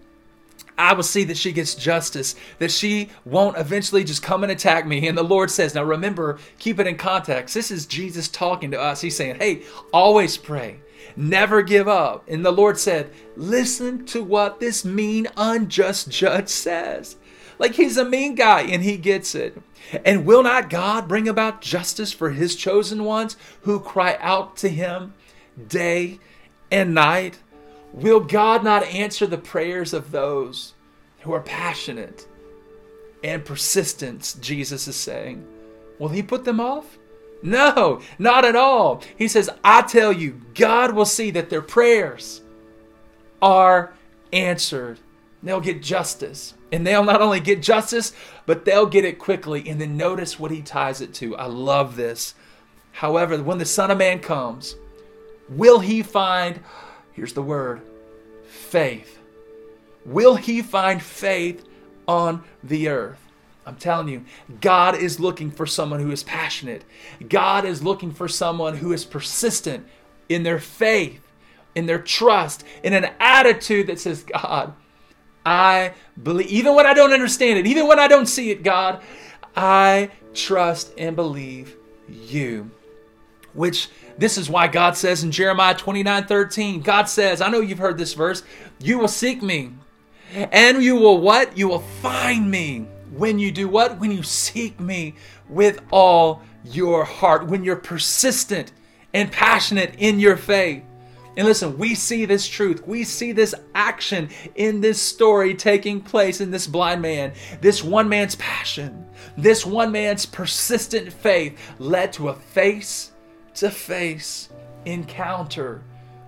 I 0.76 0.92
will 0.92 1.04
see 1.04 1.24
that 1.24 1.38
she 1.38 1.52
gets 1.52 1.74
justice, 1.74 2.34
that 2.58 2.70
she 2.70 3.08
won't 3.24 3.56
eventually 3.56 4.04
just 4.04 4.22
come 4.22 4.42
and 4.42 4.52
attack 4.52 4.86
me. 4.86 5.08
And 5.08 5.16
the 5.16 5.22
Lord 5.22 5.50
says, 5.50 5.74
Now 5.74 5.84
remember, 5.84 6.38
keep 6.58 6.78
it 6.78 6.86
in 6.86 6.98
context. 6.98 7.54
This 7.54 7.70
is 7.70 7.86
Jesus 7.86 8.28
talking 8.28 8.72
to 8.72 8.80
us. 8.80 9.00
He's 9.00 9.16
saying, 9.16 9.36
Hey, 9.38 9.62
always 9.90 10.36
pray, 10.36 10.80
never 11.16 11.62
give 11.62 11.88
up. 11.88 12.24
And 12.28 12.44
the 12.44 12.52
Lord 12.52 12.78
said, 12.78 13.10
Listen 13.36 14.04
to 14.06 14.22
what 14.22 14.60
this 14.60 14.84
mean, 14.84 15.28
unjust 15.38 16.10
judge 16.10 16.50
says. 16.50 17.16
Like 17.58 17.74
he's 17.74 17.96
a 17.96 18.04
mean 18.04 18.34
guy 18.34 18.62
and 18.62 18.82
he 18.82 18.96
gets 18.96 19.34
it. 19.34 19.60
And 20.04 20.24
will 20.24 20.42
not 20.42 20.70
God 20.70 21.08
bring 21.08 21.28
about 21.28 21.60
justice 21.60 22.12
for 22.12 22.30
his 22.30 22.56
chosen 22.56 23.04
ones 23.04 23.36
who 23.62 23.80
cry 23.80 24.16
out 24.20 24.56
to 24.58 24.68
him 24.68 25.14
day 25.68 26.18
and 26.70 26.94
night? 26.94 27.38
Will 27.92 28.20
God 28.20 28.64
not 28.64 28.82
answer 28.84 29.26
the 29.26 29.38
prayers 29.38 29.92
of 29.92 30.10
those 30.10 30.74
who 31.20 31.32
are 31.32 31.40
passionate 31.40 32.26
and 33.22 33.44
persistent? 33.44 34.36
Jesus 34.40 34.88
is 34.88 34.96
saying. 34.96 35.46
Will 35.98 36.08
he 36.08 36.22
put 36.22 36.44
them 36.44 36.58
off? 36.58 36.98
No, 37.42 38.00
not 38.18 38.44
at 38.44 38.56
all. 38.56 39.02
He 39.16 39.28
says, 39.28 39.50
I 39.62 39.82
tell 39.82 40.12
you, 40.12 40.40
God 40.54 40.94
will 40.94 41.04
see 41.04 41.30
that 41.32 41.50
their 41.50 41.62
prayers 41.62 42.42
are 43.42 43.92
answered. 44.32 44.98
They'll 45.44 45.60
get 45.60 45.82
justice. 45.82 46.54
And 46.72 46.86
they'll 46.86 47.04
not 47.04 47.22
only 47.22 47.38
get 47.38 47.62
justice, 47.62 48.12
but 48.46 48.64
they'll 48.64 48.86
get 48.86 49.04
it 49.04 49.18
quickly. 49.18 49.68
And 49.68 49.80
then 49.80 49.96
notice 49.96 50.40
what 50.40 50.50
he 50.50 50.62
ties 50.62 51.00
it 51.00 51.14
to. 51.14 51.36
I 51.36 51.46
love 51.46 51.96
this. 51.96 52.34
However, 52.92 53.40
when 53.42 53.58
the 53.58 53.64
Son 53.64 53.90
of 53.90 53.98
Man 53.98 54.20
comes, 54.20 54.74
will 55.48 55.80
he 55.80 56.02
find, 56.02 56.60
here's 57.12 57.34
the 57.34 57.42
word, 57.42 57.82
faith? 58.46 59.18
Will 60.06 60.36
he 60.36 60.62
find 60.62 61.02
faith 61.02 61.64
on 62.08 62.42
the 62.62 62.88
earth? 62.88 63.20
I'm 63.66 63.76
telling 63.76 64.08
you, 64.08 64.24
God 64.60 64.96
is 64.96 65.20
looking 65.20 65.50
for 65.50 65.66
someone 65.66 66.00
who 66.00 66.10
is 66.10 66.22
passionate. 66.22 66.84
God 67.28 67.64
is 67.64 67.82
looking 67.82 68.12
for 68.12 68.28
someone 68.28 68.76
who 68.76 68.92
is 68.92 69.04
persistent 69.04 69.86
in 70.28 70.42
their 70.42 70.58
faith, 70.58 71.20
in 71.74 71.86
their 71.86 71.98
trust, 71.98 72.64
in 72.82 72.92
an 72.92 73.10
attitude 73.18 73.86
that 73.86 73.98
says, 73.98 74.22
God, 74.22 74.74
I 75.44 75.94
believe, 76.22 76.48
even 76.48 76.74
when 76.74 76.86
I 76.86 76.94
don't 76.94 77.12
understand 77.12 77.58
it, 77.58 77.66
even 77.66 77.86
when 77.86 77.98
I 77.98 78.08
don't 78.08 78.26
see 78.26 78.50
it, 78.50 78.62
God, 78.62 79.02
I 79.56 80.10
trust 80.32 80.92
and 80.98 81.14
believe 81.14 81.76
you. 82.08 82.70
Which 83.52 83.88
this 84.18 84.36
is 84.36 84.50
why 84.50 84.68
God 84.68 84.96
says 84.96 85.22
in 85.22 85.30
Jeremiah 85.30 85.74
29 85.74 86.26
13, 86.26 86.80
God 86.80 87.08
says, 87.08 87.40
I 87.40 87.48
know 87.48 87.60
you've 87.60 87.78
heard 87.78 87.98
this 87.98 88.14
verse, 88.14 88.42
you 88.80 88.98
will 88.98 89.08
seek 89.08 89.42
me. 89.42 89.72
And 90.32 90.82
you 90.82 90.96
will 90.96 91.18
what? 91.18 91.56
You 91.56 91.68
will 91.68 91.80
find 91.80 92.50
me. 92.50 92.88
When 93.12 93.38
you 93.38 93.52
do 93.52 93.68
what? 93.68 94.00
When 94.00 94.10
you 94.10 94.24
seek 94.24 94.80
me 94.80 95.14
with 95.48 95.80
all 95.92 96.42
your 96.64 97.04
heart, 97.04 97.46
when 97.46 97.62
you're 97.62 97.76
persistent 97.76 98.72
and 99.12 99.30
passionate 99.30 99.94
in 99.98 100.18
your 100.18 100.36
faith. 100.36 100.82
And 101.36 101.46
listen, 101.46 101.78
we 101.78 101.94
see 101.94 102.24
this 102.26 102.46
truth. 102.46 102.86
We 102.86 103.04
see 103.04 103.32
this 103.32 103.54
action 103.74 104.28
in 104.54 104.80
this 104.80 105.02
story 105.02 105.54
taking 105.54 106.00
place 106.00 106.40
in 106.40 106.50
this 106.50 106.66
blind 106.66 107.02
man. 107.02 107.32
This 107.60 107.82
one 107.82 108.08
man's 108.08 108.36
passion, 108.36 109.06
this 109.36 109.66
one 109.66 109.90
man's 109.90 110.26
persistent 110.26 111.12
faith 111.12 111.58
led 111.78 112.12
to 112.14 112.28
a 112.28 112.34
face 112.34 113.12
to 113.54 113.70
face 113.70 114.48
encounter 114.84 115.82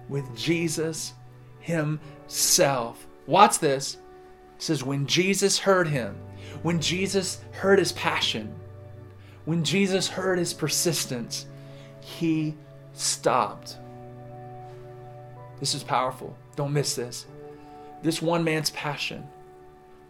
with 0.08 0.36
Jesus 0.36 1.12
himself. 1.60 3.06
Watch 3.26 3.58
this. 3.58 3.94
It 4.56 4.62
says, 4.62 4.82
when 4.82 5.06
Jesus 5.06 5.58
heard 5.58 5.86
him, 5.88 6.16
when 6.62 6.80
Jesus 6.80 7.40
heard 7.52 7.78
his 7.78 7.92
passion, 7.92 8.54
when 9.44 9.62
Jesus 9.62 10.08
heard 10.08 10.38
his 10.38 10.54
persistence, 10.54 11.46
he 12.00 12.56
stopped. 12.92 13.78
This 15.60 15.74
is 15.74 15.82
powerful. 15.82 16.36
Don't 16.54 16.72
miss 16.72 16.94
this. 16.94 17.26
This 18.02 18.20
one 18.20 18.44
man's 18.44 18.70
passion, 18.70 19.26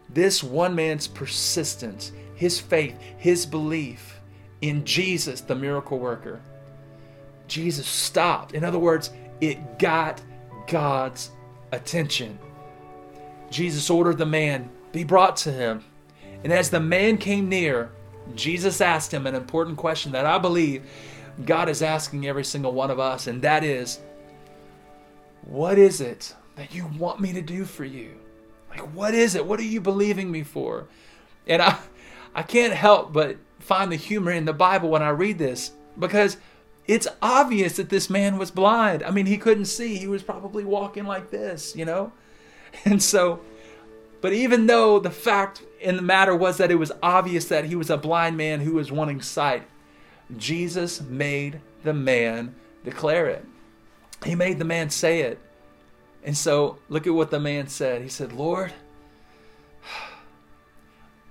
this 0.09 0.43
one 0.43 0.75
man's 0.75 1.07
persistence, 1.07 2.11
his 2.35 2.59
faith, 2.59 2.99
his 3.17 3.45
belief 3.45 4.19
in 4.61 4.85
Jesus, 4.85 5.41
the 5.41 5.55
miracle 5.55 5.99
worker. 5.99 6.41
Jesus 7.47 7.87
stopped. 7.87 8.53
In 8.53 8.63
other 8.63 8.79
words, 8.79 9.11
it 9.41 9.79
got 9.79 10.21
God's 10.67 11.31
attention. 11.71 12.37
Jesus 13.49 13.89
ordered 13.89 14.17
the 14.17 14.25
man 14.25 14.69
be 14.91 15.03
brought 15.03 15.37
to 15.37 15.51
him. 15.51 15.83
And 16.43 16.51
as 16.51 16.69
the 16.69 16.79
man 16.79 17.17
came 17.17 17.49
near, 17.49 17.91
Jesus 18.35 18.81
asked 18.81 19.13
him 19.13 19.25
an 19.25 19.35
important 19.35 19.77
question 19.77 20.11
that 20.11 20.25
I 20.25 20.37
believe 20.37 20.83
God 21.45 21.69
is 21.69 21.81
asking 21.81 22.27
every 22.27 22.43
single 22.43 22.73
one 22.73 22.91
of 22.91 22.99
us, 22.99 23.27
and 23.27 23.41
that 23.43 23.63
is 23.63 23.99
what 25.47 25.77
is 25.77 26.01
it 26.01 26.35
that 26.55 26.75
you 26.75 26.85
want 26.97 27.21
me 27.21 27.31
to 27.33 27.41
do 27.41 27.63
for 27.63 27.85
you? 27.85 28.17
Like, 28.69 28.81
what 28.93 29.13
is 29.13 29.33
it? 29.33 29.45
What 29.45 29.59
are 29.59 29.63
you 29.63 29.79
believing 29.79 30.29
me 30.29 30.43
for? 30.43 30.87
And 31.47 31.61
I, 31.61 31.77
I 32.35 32.43
can't 32.43 32.73
help 32.73 33.13
but 33.13 33.37
find 33.59 33.91
the 33.91 33.95
humor 33.95 34.31
in 34.31 34.45
the 34.45 34.53
Bible 34.53 34.89
when 34.89 35.01
I 35.01 35.09
read 35.09 35.37
this 35.37 35.71
because 35.97 36.37
it's 36.85 37.07
obvious 37.21 37.77
that 37.77 37.89
this 37.89 38.09
man 38.09 38.37
was 38.37 38.51
blind. 38.51 39.03
I 39.03 39.11
mean, 39.11 39.25
he 39.25 39.37
couldn't 39.37 39.65
see. 39.65 39.97
He 39.97 40.07
was 40.07 40.21
probably 40.21 40.65
walking 40.65 41.05
like 41.05 41.31
this, 41.31 41.75
you 41.75 41.85
know? 41.85 42.11
And 42.83 43.01
so, 43.01 43.39
but 44.19 44.33
even 44.33 44.67
though 44.67 44.99
the 44.99 45.09
fact 45.09 45.63
in 45.79 45.95
the 45.95 46.01
matter 46.01 46.35
was 46.35 46.57
that 46.57 46.69
it 46.69 46.75
was 46.75 46.91
obvious 47.01 47.45
that 47.45 47.63
he 47.63 47.75
was 47.75 47.89
a 47.89 47.97
blind 47.97 48.35
man 48.35 48.59
who 48.59 48.73
was 48.73 48.91
wanting 48.91 49.21
sight, 49.21 49.63
Jesus 50.35 50.99
made 51.01 51.61
the 51.83 51.93
man 51.93 52.55
declare 52.83 53.27
it. 53.27 53.45
He 54.25 54.35
made 54.35 54.59
the 54.59 54.65
man 54.65 54.89
say 54.89 55.21
it. 55.21 55.39
And 56.23 56.35
so 56.35 56.79
look 56.89 57.07
at 57.07 57.13
what 57.13 57.31
the 57.31 57.39
man 57.39 57.67
said. 57.67 58.01
He 58.01 58.09
said, 58.09 58.33
Lord, 58.33 58.73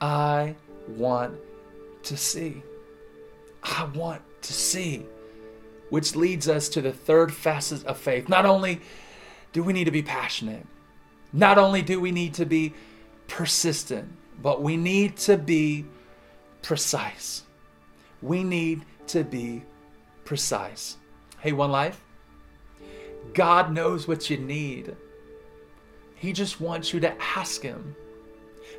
I 0.00 0.54
want 0.88 1.34
to 2.04 2.16
see. 2.16 2.62
I 3.62 3.84
want 3.94 4.22
to 4.42 4.52
see. 4.52 5.04
Which 5.90 6.16
leads 6.16 6.48
us 6.48 6.68
to 6.70 6.80
the 6.80 6.92
third 6.92 7.32
facet 7.32 7.84
of 7.84 7.98
faith. 7.98 8.28
Not 8.28 8.46
only 8.46 8.80
do 9.52 9.62
we 9.62 9.72
need 9.72 9.84
to 9.84 9.90
be 9.90 10.02
passionate, 10.02 10.66
not 11.32 11.58
only 11.58 11.82
do 11.82 12.00
we 12.00 12.12
need 12.12 12.34
to 12.34 12.46
be 12.46 12.72
persistent, 13.28 14.08
but 14.42 14.62
we 14.62 14.76
need 14.76 15.16
to 15.18 15.36
be 15.36 15.84
precise. 16.62 17.42
We 18.22 18.44
need 18.44 18.84
to 19.08 19.24
be 19.24 19.62
precise. 20.24 20.96
Hey, 21.38 21.52
One 21.52 21.70
Life, 21.70 22.00
God 23.36 23.70
knows 23.70 24.08
what 24.08 24.30
you 24.30 24.38
need. 24.38 24.96
He 26.14 26.32
just 26.32 26.58
wants 26.58 26.94
you 26.94 27.00
to 27.00 27.14
ask 27.20 27.60
Him. 27.60 27.94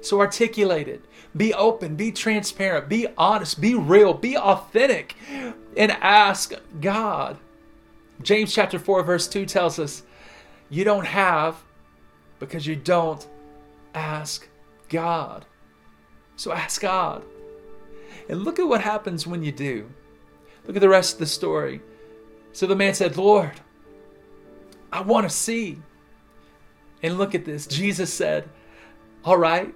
So 0.02 0.20
articulate 0.20 0.88
it. 0.88 1.06
Be 1.36 1.54
open, 1.54 1.96
be 1.96 2.12
transparent, 2.12 2.90
be 2.90 3.06
honest, 3.20 3.62
be 3.62 3.76
real, 3.76 4.16
be 4.16 4.36
authentic, 4.36 5.16
and 5.30 5.92
ask 5.92 6.54
God. 6.82 7.38
James 8.24 8.52
chapter 8.52 8.80
4, 8.80 9.04
verse 9.04 9.28
2 9.28 9.46
tells 9.46 9.78
us, 9.78 10.02
You 10.72 10.84
don't 10.84 11.06
have 11.06 11.64
because 12.40 12.66
you 12.66 12.76
don't 12.76 13.26
ask 13.94 14.48
God. 14.90 15.46
So 16.36 16.52
ask 16.52 16.82
God. 16.82 17.24
And 18.28 18.44
look 18.44 18.58
at 18.58 18.68
what 18.68 18.82
happens 18.82 19.28
when 19.28 19.44
you 19.44 19.52
do. 19.52 19.88
Look 20.66 20.76
at 20.76 20.82
the 20.82 20.90
rest 20.90 21.14
of 21.14 21.20
the 21.20 21.28
story. 21.28 21.80
So 22.54 22.66
the 22.66 22.76
man 22.76 22.96
said, 22.96 23.18
Lord, 23.18 23.52
I 24.98 25.02
want 25.02 25.30
to 25.30 25.36
see. 25.36 25.78
And 27.04 27.20
look 27.20 27.36
at 27.36 27.46
this. 27.46 27.68
Jesus 27.68 28.12
said, 28.12 28.50
All 29.24 29.38
right, 29.38 29.72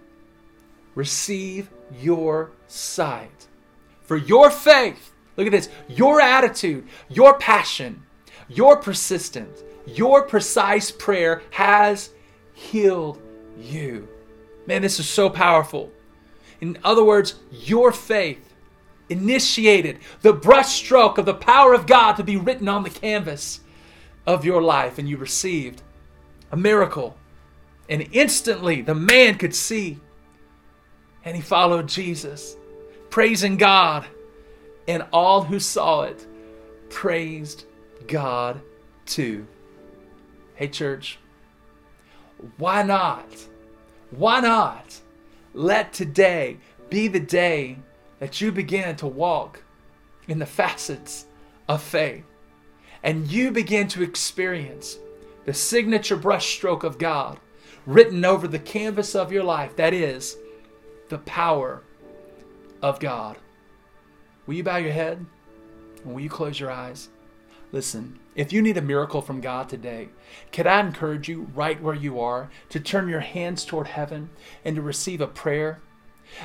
receive 0.95 1.69
your 1.99 2.49
sight. 2.67 3.47
For 4.01 4.17
your 4.17 4.49
faith, 4.49 5.11
look 5.37 5.45
at 5.45 5.51
this, 5.51 5.69
your 5.87 6.19
attitude, 6.19 6.87
your 7.07 7.37
passion, 7.37 8.01
your 8.49 8.77
persistence, 8.77 9.61
your 9.85 10.23
precise 10.23 10.89
prayer 10.89 11.43
has 11.51 12.09
healed 12.53 13.21
you. 13.59 14.07
Man, 14.65 14.81
this 14.81 14.99
is 14.99 15.07
so 15.07 15.29
powerful. 15.29 15.91
In 16.61 16.79
other 16.83 17.03
words, 17.03 17.35
your 17.51 17.91
faith 17.91 18.55
initiated 19.07 19.99
the 20.23 20.33
brushstroke 20.33 21.19
of 21.19 21.25
the 21.27 21.35
power 21.35 21.75
of 21.75 21.85
God 21.85 22.13
to 22.13 22.23
be 22.23 22.37
written 22.37 22.67
on 22.67 22.81
the 22.81 22.89
canvas 22.89 23.59
of 24.25 24.45
your 24.45 24.61
life, 24.61 24.97
and 24.97 25.09
you 25.09 25.17
received 25.17 25.81
a 26.51 26.57
miracle. 26.57 27.17
And 27.89 28.07
instantly 28.11 28.81
the 28.81 28.95
man 28.95 29.37
could 29.37 29.55
see, 29.55 29.99
and 31.25 31.35
he 31.35 31.41
followed 31.41 31.87
Jesus, 31.87 32.55
praising 33.09 33.57
God. 33.57 34.05
And 34.87 35.05
all 35.13 35.43
who 35.43 35.59
saw 35.59 36.03
it 36.03 36.25
praised 36.89 37.65
God 38.07 38.61
too. 39.05 39.45
Hey, 40.55 40.67
church, 40.67 41.19
why 42.57 42.83
not? 42.83 43.27
Why 44.09 44.41
not 44.41 44.99
let 45.53 45.93
today 45.93 46.57
be 46.89 47.07
the 47.07 47.19
day 47.19 47.77
that 48.19 48.41
you 48.41 48.51
begin 48.51 48.95
to 48.97 49.07
walk 49.07 49.63
in 50.27 50.39
the 50.39 50.45
facets 50.45 51.25
of 51.67 51.81
faith 51.81 52.25
and 53.03 53.31
you 53.31 53.51
begin 53.51 53.87
to 53.89 54.03
experience 54.03 54.97
the 55.45 55.53
signature 55.53 56.17
brushstroke 56.17 56.83
of 56.83 56.97
God 56.97 57.39
written 57.85 58.23
over 58.23 58.47
the 58.47 58.59
canvas 58.59 59.15
of 59.15 59.31
your 59.31 59.43
life 59.43 59.75
that 59.75 59.93
is 59.93 60.37
the 61.09 61.17
power 61.19 61.81
of 62.81 62.99
God. 62.99 63.37
Will 64.45 64.55
you 64.55 64.63
bow 64.63 64.77
your 64.77 64.91
head 64.91 65.25
and 66.03 66.13
will 66.13 66.21
you 66.21 66.29
close 66.29 66.59
your 66.59 66.71
eyes? 66.71 67.09
Listen, 67.71 68.19
if 68.35 68.51
you 68.51 68.61
need 68.61 68.77
a 68.77 68.81
miracle 68.81 69.21
from 69.21 69.41
God 69.41 69.69
today, 69.69 70.09
could 70.51 70.67
I 70.67 70.79
encourage 70.81 71.29
you 71.29 71.47
right 71.53 71.81
where 71.81 71.95
you 71.95 72.19
are 72.19 72.49
to 72.69 72.79
turn 72.79 73.07
your 73.07 73.21
hands 73.21 73.63
toward 73.63 73.87
heaven 73.87 74.29
and 74.65 74.75
to 74.75 74.81
receive 74.81 75.21
a 75.21 75.27
prayer? 75.27 75.79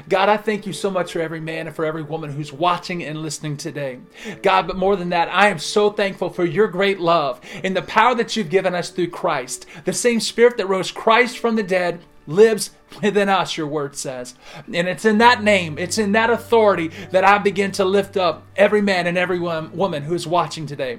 God, 0.08 0.28
I 0.28 0.36
thank 0.36 0.66
you 0.66 0.72
so 0.72 0.90
much 0.90 1.12
for 1.12 1.20
every 1.20 1.40
man 1.40 1.66
and 1.66 1.74
for 1.74 1.84
every 1.84 2.02
woman 2.02 2.32
who's 2.32 2.52
watching 2.52 3.02
and 3.02 3.22
listening 3.22 3.56
today. 3.56 4.00
God, 4.42 4.66
but 4.66 4.76
more 4.76 4.96
than 4.96 5.10
that, 5.10 5.28
I 5.28 5.48
am 5.48 5.58
so 5.58 5.90
thankful 5.90 6.30
for 6.30 6.44
your 6.44 6.68
great 6.68 7.00
love 7.00 7.40
and 7.64 7.76
the 7.76 7.82
power 7.82 8.14
that 8.14 8.36
you've 8.36 8.50
given 8.50 8.74
us 8.74 8.90
through 8.90 9.10
Christ. 9.10 9.66
The 9.84 9.92
same 9.92 10.20
spirit 10.20 10.56
that 10.58 10.66
rose 10.66 10.90
Christ 10.90 11.38
from 11.38 11.56
the 11.56 11.62
dead 11.62 12.00
lives 12.26 12.70
within 13.02 13.28
us, 13.28 13.56
your 13.56 13.66
word 13.66 13.96
says. 13.96 14.34
And 14.72 14.88
it's 14.88 15.04
in 15.04 15.18
that 15.18 15.42
name, 15.42 15.78
it's 15.78 15.98
in 15.98 16.12
that 16.12 16.30
authority 16.30 16.88
that 17.10 17.24
I 17.24 17.38
begin 17.38 17.72
to 17.72 17.84
lift 17.84 18.16
up 18.16 18.42
every 18.56 18.82
man 18.82 19.06
and 19.06 19.16
every 19.16 19.38
woman 19.38 20.02
who's 20.02 20.26
watching 20.26 20.66
today. 20.66 20.98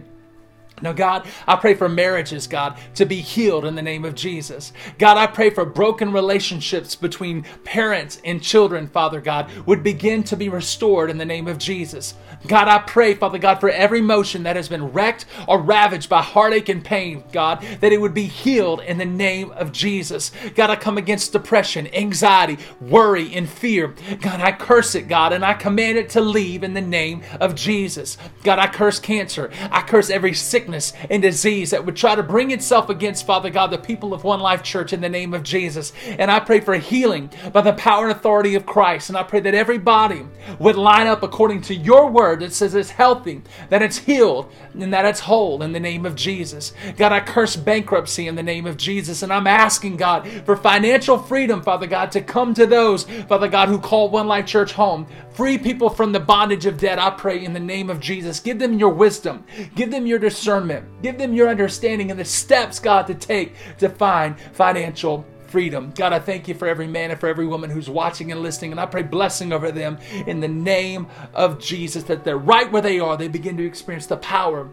Now, 0.80 0.94
God, 0.94 1.28
I 1.48 1.56
pray 1.56 1.74
for 1.74 1.90
marriages, 1.90 2.46
God, 2.46 2.78
to 2.96 3.06
be 3.06 3.16
healed 3.16 3.66
in 3.66 3.74
the 3.74 3.82
name 3.82 4.06
of 4.06 4.14
Jesus. 4.14 4.74
God, 5.00 5.18
I 5.18 5.26
pray 5.26 5.50
for 5.50 5.66
broken 5.66 6.12
relationships 6.12 6.96
between 6.96 7.46
parents 7.64 8.22
and 8.24 8.44
children, 8.44 8.88
Father 8.88 9.20
God, 9.20 9.52
would 9.66 9.82
begin 9.82 10.22
to 10.26 10.36
be 10.38 10.50
restored 10.50 11.10
in 11.10 11.18
the 11.18 11.26
name 11.26 11.48
of 11.48 11.58
Jesus. 11.58 12.14
God, 12.46 12.68
I 12.68 12.78
pray, 12.78 13.16
Father 13.16 13.40
God, 13.40 13.60
for 13.60 13.72
every 13.72 14.00
emotion 14.00 14.44
that 14.44 14.56
has 14.56 14.70
been 14.70 14.92
wrecked 14.92 15.26
or 15.48 15.60
ravaged 15.60 16.10
by 16.10 16.22
heartache 16.22 16.70
and 16.70 16.86
pain, 16.86 17.24
God, 17.32 17.66
that 17.80 17.92
it 17.92 18.00
would 18.00 18.14
be 18.14 18.26
healed 18.26 18.82
in 18.82 19.00
the 19.00 19.06
name 19.06 19.50
of 19.54 19.72
Jesus. 19.72 20.32
God, 20.54 20.70
I 20.70 20.76
come 20.76 21.00
against 21.00 21.34
depression, 21.34 21.88
anxiety, 21.88 22.60
worry, 22.80 23.34
and 23.34 23.50
fear. 23.50 23.96
God, 24.22 24.42
I 24.42 24.52
curse 24.52 24.94
it, 24.94 25.08
God, 25.08 25.34
and 25.34 25.44
I 25.44 25.56
command 25.56 25.98
it 25.98 26.12
to 26.12 26.22
leave 26.22 26.62
in 26.62 26.76
the 26.76 26.82
name 26.82 27.24
of 27.40 27.56
Jesus. 27.56 28.20
God, 28.44 28.60
I 28.60 28.68
curse 28.68 29.00
cancer. 29.00 29.50
I 29.72 29.82
curse 29.82 30.12
every 30.12 30.36
sickness 30.36 30.67
sickness 30.68 30.92
and 31.10 31.22
disease 31.22 31.72
that 31.72 31.86
would 31.86 31.96
try 31.96 32.14
to 32.14 32.24
bring 32.24 32.52
itself 32.52 32.90
against, 32.90 33.26
Father 33.26 33.50
God, 33.50 33.68
the 33.68 33.78
people 33.78 34.14
of 34.14 34.26
One 34.26 34.42
Life 34.42 34.64
Church 34.64 34.92
in 34.92 35.00
the 35.00 35.08
name 35.08 35.34
of 35.34 35.44
Jesus. 35.44 35.94
And 36.06 36.30
I 36.30 36.42
pray 36.42 36.60
for 36.60 36.76
healing 36.76 37.30
by 37.54 37.62
the 37.62 37.74
power 37.74 38.08
and 38.08 38.12
authority 38.12 38.56
of 38.56 38.66
Christ. 38.66 39.10
And 39.10 39.18
I 39.18 39.24
pray 39.24 39.40
that 39.40 39.54
every 39.54 39.78
body 39.78 40.26
would 40.60 40.76
line 40.76 41.08
up 41.08 41.24
according 41.24 41.62
to 41.62 41.76
your 41.76 42.10
word 42.10 42.42
that 42.42 42.54
says 42.54 42.76
it's 42.76 42.90
healthy, 42.90 43.42
that 43.70 43.82
it's 43.82 44.00
healed, 44.00 44.52
and 44.74 44.94
that 44.94 45.06
it's 45.06 45.22
whole 45.22 45.64
in 45.64 45.72
the 45.72 45.80
name 45.80 46.06
of 46.06 46.16
Jesus. 46.16 46.74
God, 46.98 47.14
I 47.14 47.22
curse 47.22 47.56
bankruptcy 47.56 48.28
in 48.28 48.36
the 48.36 48.44
name 48.44 48.66
of 48.66 48.76
Jesus. 48.76 49.24
And 49.24 49.32
I'm 49.32 49.48
asking, 49.48 49.98
God, 49.98 50.28
for 50.46 50.58
financial 50.58 51.18
freedom, 51.18 51.62
Father 51.62 51.88
God, 51.88 52.12
to 52.12 52.22
come 52.22 52.54
to 52.56 52.66
those, 52.66 53.06
Father 53.30 53.48
God, 53.48 53.70
who 53.70 53.80
call 53.80 54.10
One 54.10 54.28
Life 54.28 54.46
Church 54.46 54.74
home. 54.74 55.08
Free 55.38 55.60
people 55.60 55.92
from 55.92 56.14
the 56.14 56.20
bondage 56.20 56.66
of 56.66 56.80
debt, 56.80 56.98
I 56.98 57.12
pray 57.12 57.46
in 57.46 57.54
the 57.54 57.60
name 57.60 57.92
of 57.92 58.00
Jesus. 58.00 58.40
Give 58.40 58.58
them 58.58 58.80
your 58.80 58.90
wisdom, 58.90 59.46
give 59.76 59.92
them 59.92 60.08
your 60.08 60.18
discernment, 60.18 61.04
give 61.04 61.20
them 61.20 61.32
your 61.32 61.48
understanding 61.48 62.10
and 62.10 62.20
the 62.20 62.26
steps, 62.26 62.80
God, 62.80 63.06
to 63.06 63.14
take 63.14 63.54
to 63.78 63.88
find 63.88 64.40
financial 64.54 65.28
freedom. 65.46 65.94
God, 65.96 66.12
I 66.12 66.18
thank 66.18 66.48
you 66.48 66.56
for 66.56 66.68
every 66.68 66.88
man 66.88 67.12
and 67.12 67.20
for 67.20 67.30
every 67.30 67.46
woman 67.46 67.70
who's 67.70 67.88
watching 67.88 68.32
and 68.32 68.42
listening, 68.42 68.72
and 68.72 68.80
I 68.80 68.88
pray 68.88 69.04
blessing 69.04 69.54
over 69.54 69.72
them 69.72 70.00
in 70.26 70.40
the 70.40 70.48
name 70.48 71.06
of 71.36 71.60
Jesus, 71.60 72.06
that 72.06 72.24
they're 72.24 72.36
right 72.36 72.72
where 72.72 72.82
they 72.82 73.00
are, 73.00 73.16
they 73.16 73.28
begin 73.28 73.58
to 73.58 73.64
experience 73.64 74.08
the 74.08 74.18
power 74.18 74.68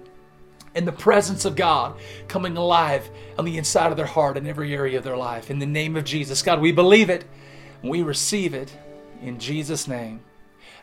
and 0.75 0.89
the 0.89 0.93
presence 0.93 1.45
of 1.45 1.57
God 1.57 1.95
coming 2.27 2.57
alive 2.57 3.11
on 3.39 3.45
the 3.45 3.59
inside 3.59 3.91
of 3.91 3.99
their 3.99 4.07
heart 4.07 4.39
in 4.39 4.47
every 4.47 4.75
area 4.75 4.97
of 4.97 5.05
their 5.05 5.19
life. 5.19 5.51
In 5.51 5.59
the 5.59 5.67
name 5.67 5.95
of 5.95 6.05
Jesus, 6.05 6.41
God, 6.41 6.59
we 6.59 6.73
believe 6.73 7.11
it, 7.11 7.27
we 7.83 8.01
receive 8.01 8.55
it 8.55 8.75
in 9.21 9.39
Jesus' 9.39 9.87
name. 9.87 10.21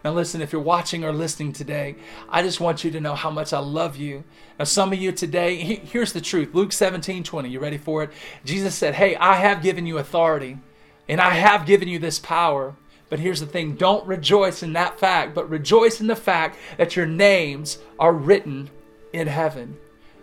Now, 0.04 0.12
listen, 0.12 0.42
if 0.42 0.52
you're 0.52 0.62
watching 0.62 1.04
or 1.04 1.12
listening 1.12 1.54
today, 1.54 1.96
I 2.28 2.42
just 2.42 2.60
want 2.60 2.84
you 2.84 2.90
to 2.92 3.00
know 3.00 3.14
how 3.14 3.30
much 3.30 3.54
I 3.54 3.60
love 3.60 3.98
you. 3.98 4.24
Now, 4.58 4.66
some 4.66 4.92
of 4.92 5.00
you 5.00 5.12
today, 5.12 5.58
here's 5.58 6.14
the 6.14 6.22
truth 6.22 6.56
Luke 6.56 6.72
17 6.72 7.24
20. 7.24 7.50
You 7.50 7.60
ready 7.60 7.78
for 7.78 8.04
it? 8.04 8.12
Jesus 8.44 8.74
said, 8.74 8.96
Hey, 8.96 9.16
I 9.16 9.36
have 9.36 9.62
given 9.62 9.86
you 9.86 9.98
authority 9.98 10.58
and 11.08 11.22
I 11.22 11.32
have 11.32 11.66
given 11.66 11.88
you 11.88 12.00
this 12.00 12.20
power. 12.20 12.76
But 13.10 13.20
here's 13.20 13.42
the 13.42 13.46
thing 13.46 13.76
don't 13.76 14.08
rejoice 14.08 14.64
in 14.64 14.74
that 14.74 14.98
fact, 14.98 15.36
but 15.36 15.50
rejoice 15.50 16.00
in 16.00 16.08
the 16.08 16.16
fact 16.16 16.58
that 16.78 16.96
your 16.96 17.06
names 17.06 17.78
are 18.00 18.14
written 18.14 18.70
in 19.12 19.28
heaven. 19.28 19.78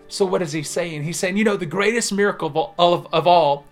So, 0.08 0.24
what 0.24 0.40
is 0.40 0.52
he 0.52 0.62
saying? 0.62 1.02
He's 1.02 1.18
saying, 1.18 1.36
you 1.36 1.44
know, 1.44 1.58
the 1.58 1.66
greatest 1.66 2.12
miracle 2.12 2.48
of, 2.48 2.74
of, 2.78 3.12
of 3.12 3.26
all 3.26 3.66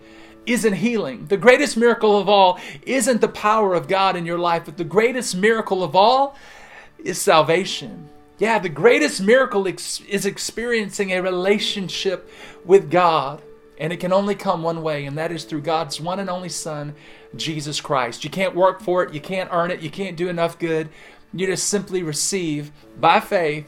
isn't 0.47 0.73
healing. 0.73 1.27
The 1.27 1.37
greatest 1.37 1.77
miracle 1.77 2.17
of 2.17 2.27
all 2.27 2.59
isn't 2.83 3.21
the 3.21 3.27
power 3.27 3.75
of 3.75 3.87
God 3.87 4.15
in 4.15 4.25
your 4.25 4.39
life, 4.39 4.63
but 4.65 4.77
the 4.77 4.83
greatest 4.83 5.35
miracle 5.35 5.83
of 5.83 5.95
all 5.95 6.35
is 6.97 7.21
salvation. 7.21 8.09
Yeah, 8.39 8.57
the 8.59 8.69
greatest 8.69 9.21
miracle 9.21 9.67
ex- 9.67 10.01
is 10.01 10.25
experiencing 10.25 11.11
a 11.11 11.21
relationship 11.21 12.29
with 12.65 12.89
God. 12.89 13.41
And 13.79 13.93
it 13.93 13.99
can 13.99 14.11
only 14.11 14.33
come 14.33 14.63
one 14.63 14.81
way, 14.81 15.05
and 15.05 15.17
that 15.19 15.31
is 15.31 15.43
through 15.43 15.61
God's 15.61 16.01
one 16.01 16.19
and 16.19 16.31
only 16.31 16.49
Son, 16.49 16.95
Jesus 17.35 17.79
Christ. 17.79 18.23
You 18.23 18.29
can't 18.31 18.55
work 18.55 18.81
for 18.81 19.03
it, 19.03 19.13
you 19.13 19.21
can't 19.21 19.51
earn 19.53 19.69
it, 19.69 19.81
you 19.81 19.91
can't 19.91 20.17
do 20.17 20.29
enough 20.29 20.57
good. 20.57 20.89
You 21.31 21.45
just 21.45 21.67
simply 21.67 22.01
receive 22.01 22.71
by 22.99 23.19
faith 23.19 23.67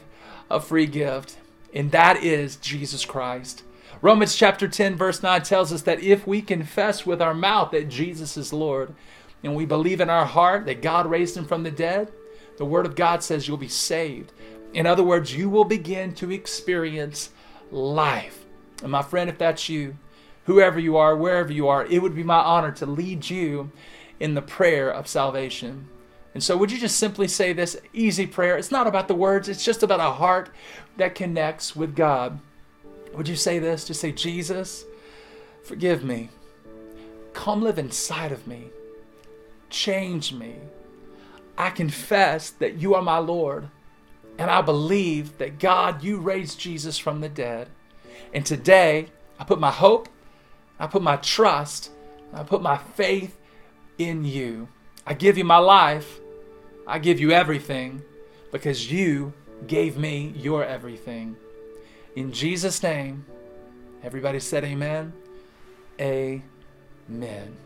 a 0.50 0.58
free 0.58 0.86
gift, 0.86 1.36
and 1.72 1.92
that 1.92 2.24
is 2.24 2.56
Jesus 2.56 3.04
Christ. 3.04 3.62
Romans 4.02 4.34
chapter 4.34 4.66
10, 4.66 4.96
verse 4.96 5.22
9 5.22 5.42
tells 5.42 5.74
us 5.74 5.82
that 5.82 6.02
if 6.02 6.26
we 6.26 6.40
confess 6.40 7.04
with 7.04 7.20
our 7.20 7.34
mouth 7.34 7.70
that 7.72 7.90
Jesus 7.90 8.38
is 8.38 8.50
Lord, 8.50 8.94
and 9.44 9.54
we 9.54 9.66
believe 9.66 10.00
in 10.00 10.08
our 10.08 10.24
heart 10.24 10.64
that 10.66 10.80
God 10.80 11.06
raised 11.06 11.36
him 11.36 11.44
from 11.44 11.64
the 11.64 11.70
dead, 11.70 12.10
the 12.56 12.64
Word 12.64 12.86
of 12.86 12.96
God 12.96 13.22
says 13.22 13.46
you'll 13.46 13.58
be 13.58 13.68
saved. 13.68 14.32
In 14.72 14.86
other 14.86 15.02
words, 15.02 15.34
you 15.34 15.50
will 15.50 15.66
begin 15.66 16.14
to 16.14 16.30
experience 16.30 17.28
life. 17.70 18.46
And 18.82 18.90
my 18.90 19.02
friend, 19.02 19.28
if 19.28 19.36
that's 19.36 19.68
you, 19.68 19.98
whoever 20.44 20.80
you 20.80 20.96
are, 20.96 21.14
wherever 21.14 21.52
you 21.52 21.68
are, 21.68 21.84
it 21.84 22.00
would 22.00 22.14
be 22.14 22.22
my 22.22 22.38
honor 22.38 22.72
to 22.72 22.86
lead 22.86 23.28
you 23.28 23.70
in 24.18 24.32
the 24.32 24.42
prayer 24.42 24.90
of 24.90 25.08
salvation. 25.08 25.88
And 26.32 26.42
so, 26.42 26.56
would 26.56 26.72
you 26.72 26.78
just 26.78 26.96
simply 26.96 27.28
say 27.28 27.52
this 27.52 27.76
easy 27.92 28.26
prayer? 28.26 28.56
It's 28.56 28.70
not 28.70 28.86
about 28.86 29.08
the 29.08 29.14
words, 29.14 29.48
it's 29.48 29.64
just 29.64 29.82
about 29.82 30.00
a 30.00 30.12
heart 30.12 30.48
that 30.96 31.14
connects 31.14 31.76
with 31.76 31.94
God. 31.94 32.40
Would 33.14 33.28
you 33.28 33.36
say 33.36 33.58
this? 33.58 33.86
Just 33.86 34.00
say, 34.00 34.12
Jesus, 34.12 34.84
forgive 35.62 36.04
me. 36.04 36.30
Come 37.32 37.62
live 37.62 37.78
inside 37.78 38.32
of 38.32 38.46
me. 38.46 38.70
Change 39.68 40.32
me. 40.32 40.56
I 41.56 41.70
confess 41.70 42.50
that 42.50 42.76
you 42.76 42.94
are 42.94 43.02
my 43.02 43.18
Lord. 43.18 43.68
And 44.38 44.50
I 44.50 44.62
believe 44.62 45.36
that 45.38 45.58
God, 45.58 46.02
you 46.02 46.18
raised 46.18 46.58
Jesus 46.58 46.96
from 46.98 47.20
the 47.20 47.28
dead. 47.28 47.68
And 48.32 48.46
today, 48.46 49.08
I 49.38 49.44
put 49.44 49.60
my 49.60 49.70
hope, 49.70 50.08
I 50.78 50.86
put 50.86 51.02
my 51.02 51.16
trust, 51.16 51.90
I 52.32 52.42
put 52.42 52.62
my 52.62 52.78
faith 52.78 53.36
in 53.98 54.24
you. 54.24 54.68
I 55.06 55.14
give 55.14 55.36
you 55.36 55.44
my 55.44 55.58
life. 55.58 56.20
I 56.86 56.98
give 56.98 57.20
you 57.20 57.30
everything 57.30 58.02
because 58.50 58.90
you 58.90 59.32
gave 59.66 59.96
me 59.96 60.32
your 60.36 60.64
everything. 60.64 61.36
In 62.16 62.32
Jesus' 62.32 62.82
name, 62.82 63.24
everybody 64.02 64.40
said 64.40 64.64
amen. 64.64 65.12
Amen. 66.00 67.56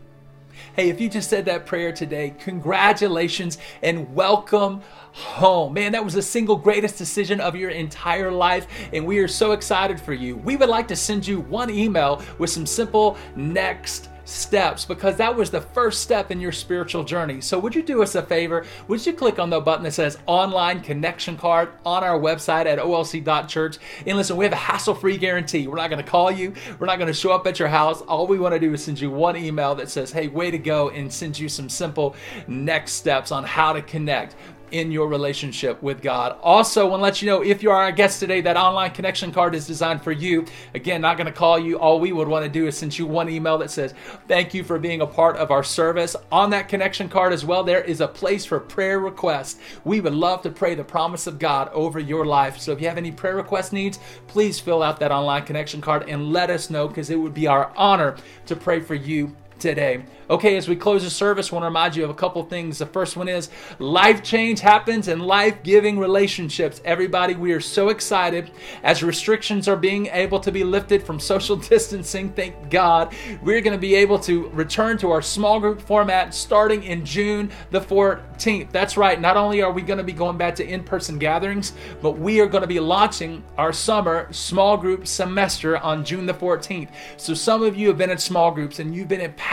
Hey, 0.75 0.89
if 0.89 1.01
you 1.01 1.09
just 1.09 1.29
said 1.29 1.45
that 1.45 1.65
prayer 1.65 1.91
today, 1.91 2.33
congratulations 2.39 3.57
and 3.81 4.13
welcome 4.13 4.81
home. 5.11 5.73
Man, 5.73 5.91
that 5.93 6.03
was 6.03 6.13
the 6.13 6.21
single 6.21 6.55
greatest 6.55 6.97
decision 6.97 7.41
of 7.41 7.55
your 7.55 7.71
entire 7.71 8.31
life, 8.31 8.67
and 8.93 9.05
we 9.05 9.19
are 9.19 9.27
so 9.27 9.51
excited 9.51 9.99
for 9.99 10.13
you. 10.13 10.37
We 10.37 10.55
would 10.55 10.69
like 10.69 10.87
to 10.89 10.95
send 10.95 11.27
you 11.27 11.41
one 11.41 11.69
email 11.69 12.21
with 12.37 12.49
some 12.49 12.65
simple 12.65 13.17
next 13.35 14.09
steps 14.25 14.83
because 14.85 15.15
that 15.17 15.35
was 15.35 15.49
the 15.51 15.61
first 15.61 16.01
step 16.01 16.31
in 16.31 16.41
your 16.41 16.51
spiritual 16.51 17.03
journey. 17.03 17.39
So, 17.39 17.57
would 17.59 17.75
you 17.75 17.83
do 17.83 18.03
us 18.03 18.15
a 18.15 18.23
favor? 18.23 18.65
Would 18.87 19.05
you 19.05 19.13
click 19.13 19.39
on 19.39 19.49
the 19.49 19.61
button 19.61 19.83
that 19.83 19.93
says 19.93 20.17
online 20.25 20.81
connection 20.81 21.37
card 21.37 21.69
on 21.85 22.03
our 22.03 22.19
website 22.19 22.65
at 22.65 22.79
olc.church? 22.79 23.77
And 24.05 24.17
listen, 24.17 24.35
we 24.35 24.45
have 24.45 24.53
a 24.53 24.57
hassle 24.57 24.95
free 24.95 25.17
guarantee. 25.17 25.67
We're 25.67 25.77
not 25.77 25.89
going 25.89 26.03
to 26.03 26.09
call 26.09 26.31
you, 26.31 26.53
we're 26.79 26.87
not 26.87 26.97
going 26.97 27.07
to 27.07 27.13
show 27.13 27.31
up 27.31 27.47
at 27.47 27.59
your 27.59 27.69
house. 27.69 28.01
All 28.01 28.27
we 28.27 28.39
want 28.39 28.53
to 28.53 28.59
do 28.59 28.73
is 28.73 28.83
send 28.83 28.99
you 28.99 29.11
one 29.11 29.37
email 29.37 29.75
that 29.75 29.89
says, 29.89 30.11
hey, 30.11 30.27
way 30.27 30.51
to 30.51 30.57
go, 30.57 30.89
and 30.89 31.11
send 31.11 31.37
you 31.37 31.47
some 31.47 31.69
simple 31.69 32.15
next 32.47 32.93
steps 32.93 33.31
on 33.31 33.43
how 33.43 33.73
to 33.73 33.81
connect 33.81 34.35
in 34.71 34.91
your 34.91 35.07
relationship 35.07 35.81
with 35.81 36.01
God. 36.01 36.37
Also, 36.41 36.87
want 36.87 36.99
to 36.99 37.03
let 37.03 37.21
you 37.21 37.27
know 37.27 37.43
if 37.43 37.63
you 37.63 37.71
are 37.71 37.83
our 37.83 37.91
guest 37.91 38.19
today, 38.19 38.41
that 38.41 38.57
online 38.57 38.91
connection 38.91 39.31
card 39.31 39.55
is 39.55 39.67
designed 39.67 40.01
for 40.01 40.11
you. 40.11 40.45
Again, 40.73 41.01
not 41.01 41.17
going 41.17 41.27
to 41.27 41.33
call 41.33 41.57
you. 41.57 41.77
All 41.77 41.99
we 41.99 42.11
would 42.11 42.27
want 42.27 42.45
to 42.45 42.51
do 42.51 42.67
is 42.67 42.77
send 42.77 42.97
you 42.97 43.05
one 43.05 43.29
email 43.29 43.57
that 43.59 43.71
says, 43.71 43.93
Thank 44.27 44.53
you 44.53 44.63
for 44.63 44.79
being 44.79 45.01
a 45.01 45.07
part 45.07 45.37
of 45.37 45.51
our 45.51 45.63
service. 45.63 46.15
On 46.31 46.49
that 46.49 46.67
connection 46.67 47.09
card 47.09 47.33
as 47.33 47.45
well, 47.45 47.63
there 47.63 47.83
is 47.83 48.01
a 48.01 48.07
place 48.07 48.45
for 48.45 48.59
prayer 48.59 48.99
requests. 48.99 49.59
We 49.83 50.01
would 50.01 50.13
love 50.13 50.41
to 50.43 50.49
pray 50.49 50.75
the 50.75 50.83
promise 50.83 51.27
of 51.27 51.39
God 51.39 51.69
over 51.73 51.99
your 51.99 52.25
life. 52.25 52.59
So 52.59 52.71
if 52.71 52.81
you 52.81 52.87
have 52.87 52.97
any 52.97 53.11
prayer 53.11 53.35
request 53.35 53.73
needs, 53.73 53.99
please 54.27 54.59
fill 54.59 54.81
out 54.81 54.99
that 54.99 55.11
online 55.11 55.45
connection 55.45 55.81
card 55.81 56.09
and 56.09 56.31
let 56.31 56.49
us 56.49 56.69
know 56.69 56.87
because 56.87 57.09
it 57.09 57.19
would 57.19 57.33
be 57.33 57.47
our 57.47 57.71
honor 57.75 58.15
to 58.45 58.55
pray 58.55 58.79
for 58.79 58.95
you 58.95 59.35
today. 59.59 60.03
Okay, 60.27 60.57
as 60.57 60.67
we 60.67 60.75
close 60.75 61.03
the 61.03 61.09
service, 61.09 61.51
I 61.51 61.55
want 61.55 61.63
to 61.63 61.67
remind 61.67 61.95
you 61.95 62.03
of 62.03 62.09
a 62.09 62.15
couple 62.15 62.41
things. 62.43 62.79
The 62.79 62.87
first 62.87 63.15
one 63.15 63.27
is 63.27 63.49
life 63.77 64.23
change 64.23 64.59
happens 64.59 65.07
in 65.07 65.19
life 65.19 65.61
giving 65.61 65.99
relationships. 65.99 66.81
Everybody, 66.83 67.35
we 67.35 67.53
are 67.53 67.61
so 67.61 67.89
excited 67.89 68.49
as 68.81 69.03
restrictions 69.03 69.67
are 69.67 69.75
being 69.75 70.07
able 70.07 70.39
to 70.39 70.51
be 70.51 70.63
lifted 70.63 71.03
from 71.03 71.19
social 71.19 71.55
distancing. 71.71 72.31
Thank 72.31 72.71
God. 72.71 73.13
We're 73.43 73.61
going 73.61 73.77
to 73.77 73.81
be 73.81 73.93
able 73.93 74.17
to 74.19 74.49
return 74.49 74.97
to 74.99 75.11
our 75.11 75.21
small 75.21 75.59
group 75.59 75.79
format 75.79 76.33
starting 76.33 76.83
in 76.83 77.05
June 77.05 77.51
the 77.69 77.81
14th. 77.81 78.71
That's 78.71 78.97
right. 78.97 79.21
Not 79.21 79.37
only 79.37 79.61
are 79.61 79.71
we 79.71 79.83
going 79.83 79.99
to 79.99 80.03
be 80.03 80.13
going 80.13 80.37
back 80.37 80.55
to 80.55 80.67
in 80.67 80.83
person 80.83 81.19
gatherings, 81.19 81.73
but 82.01 82.17
we 82.17 82.39
are 82.39 82.47
going 82.47 82.63
to 82.63 82.67
be 82.67 82.79
launching 82.79 83.43
our 83.59 83.71
summer 83.71 84.27
small 84.33 84.75
group 84.75 85.05
semester 85.05 85.77
on 85.77 86.03
June 86.03 86.25
the 86.25 86.33
14th. 86.33 86.89
So 87.17 87.35
some 87.35 87.61
of 87.61 87.77
you 87.77 87.89
have 87.89 87.97
been 87.99 88.09
in 88.09 88.17
small 88.17 88.49
groups 88.49 88.79
and 88.79 88.95
you've 88.95 89.07
been 89.07 89.21
impacted 89.21 89.44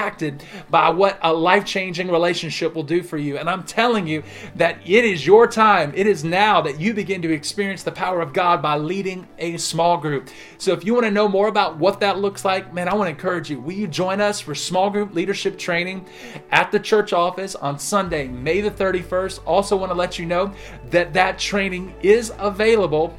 by 0.70 0.90
what 0.90 1.18
a 1.22 1.32
life 1.32 1.64
changing 1.64 2.10
relationship 2.10 2.74
will 2.74 2.82
do 2.82 3.02
for 3.02 3.18
you. 3.18 3.38
And 3.38 3.48
I'm 3.48 3.62
telling 3.62 4.06
you 4.06 4.22
that 4.56 4.78
it 4.84 5.04
is 5.04 5.26
your 5.26 5.46
time. 5.46 5.92
It 5.94 6.06
is 6.06 6.24
now 6.24 6.60
that 6.62 6.80
you 6.80 6.94
begin 6.94 7.22
to 7.22 7.32
experience 7.32 7.82
the 7.82 7.92
power 7.92 8.20
of 8.20 8.32
God 8.32 8.62
by 8.62 8.76
leading 8.76 9.28
a 9.38 9.56
small 9.58 9.98
group. 9.98 10.30
So 10.58 10.72
if 10.72 10.84
you 10.84 10.94
want 10.94 11.06
to 11.06 11.10
know 11.10 11.28
more 11.28 11.48
about 11.48 11.78
what 11.78 12.00
that 12.00 12.18
looks 12.18 12.44
like, 12.44 12.72
man, 12.72 12.88
I 12.88 12.94
want 12.94 13.06
to 13.06 13.10
encourage 13.10 13.50
you. 13.50 13.60
Will 13.60 13.74
you 13.74 13.86
join 13.86 14.20
us 14.20 14.40
for 14.40 14.54
small 14.54 14.90
group 14.90 15.14
leadership 15.14 15.58
training 15.58 16.06
at 16.50 16.72
the 16.72 16.80
church 16.80 17.12
office 17.12 17.54
on 17.54 17.78
Sunday, 17.78 18.28
May 18.28 18.60
the 18.60 18.70
31st? 18.70 19.40
Also, 19.46 19.76
want 19.76 19.90
to 19.90 19.98
let 19.98 20.18
you 20.18 20.26
know 20.26 20.52
that 20.90 21.12
that 21.12 21.38
training 21.38 21.94
is 22.02 22.32
available 22.38 23.16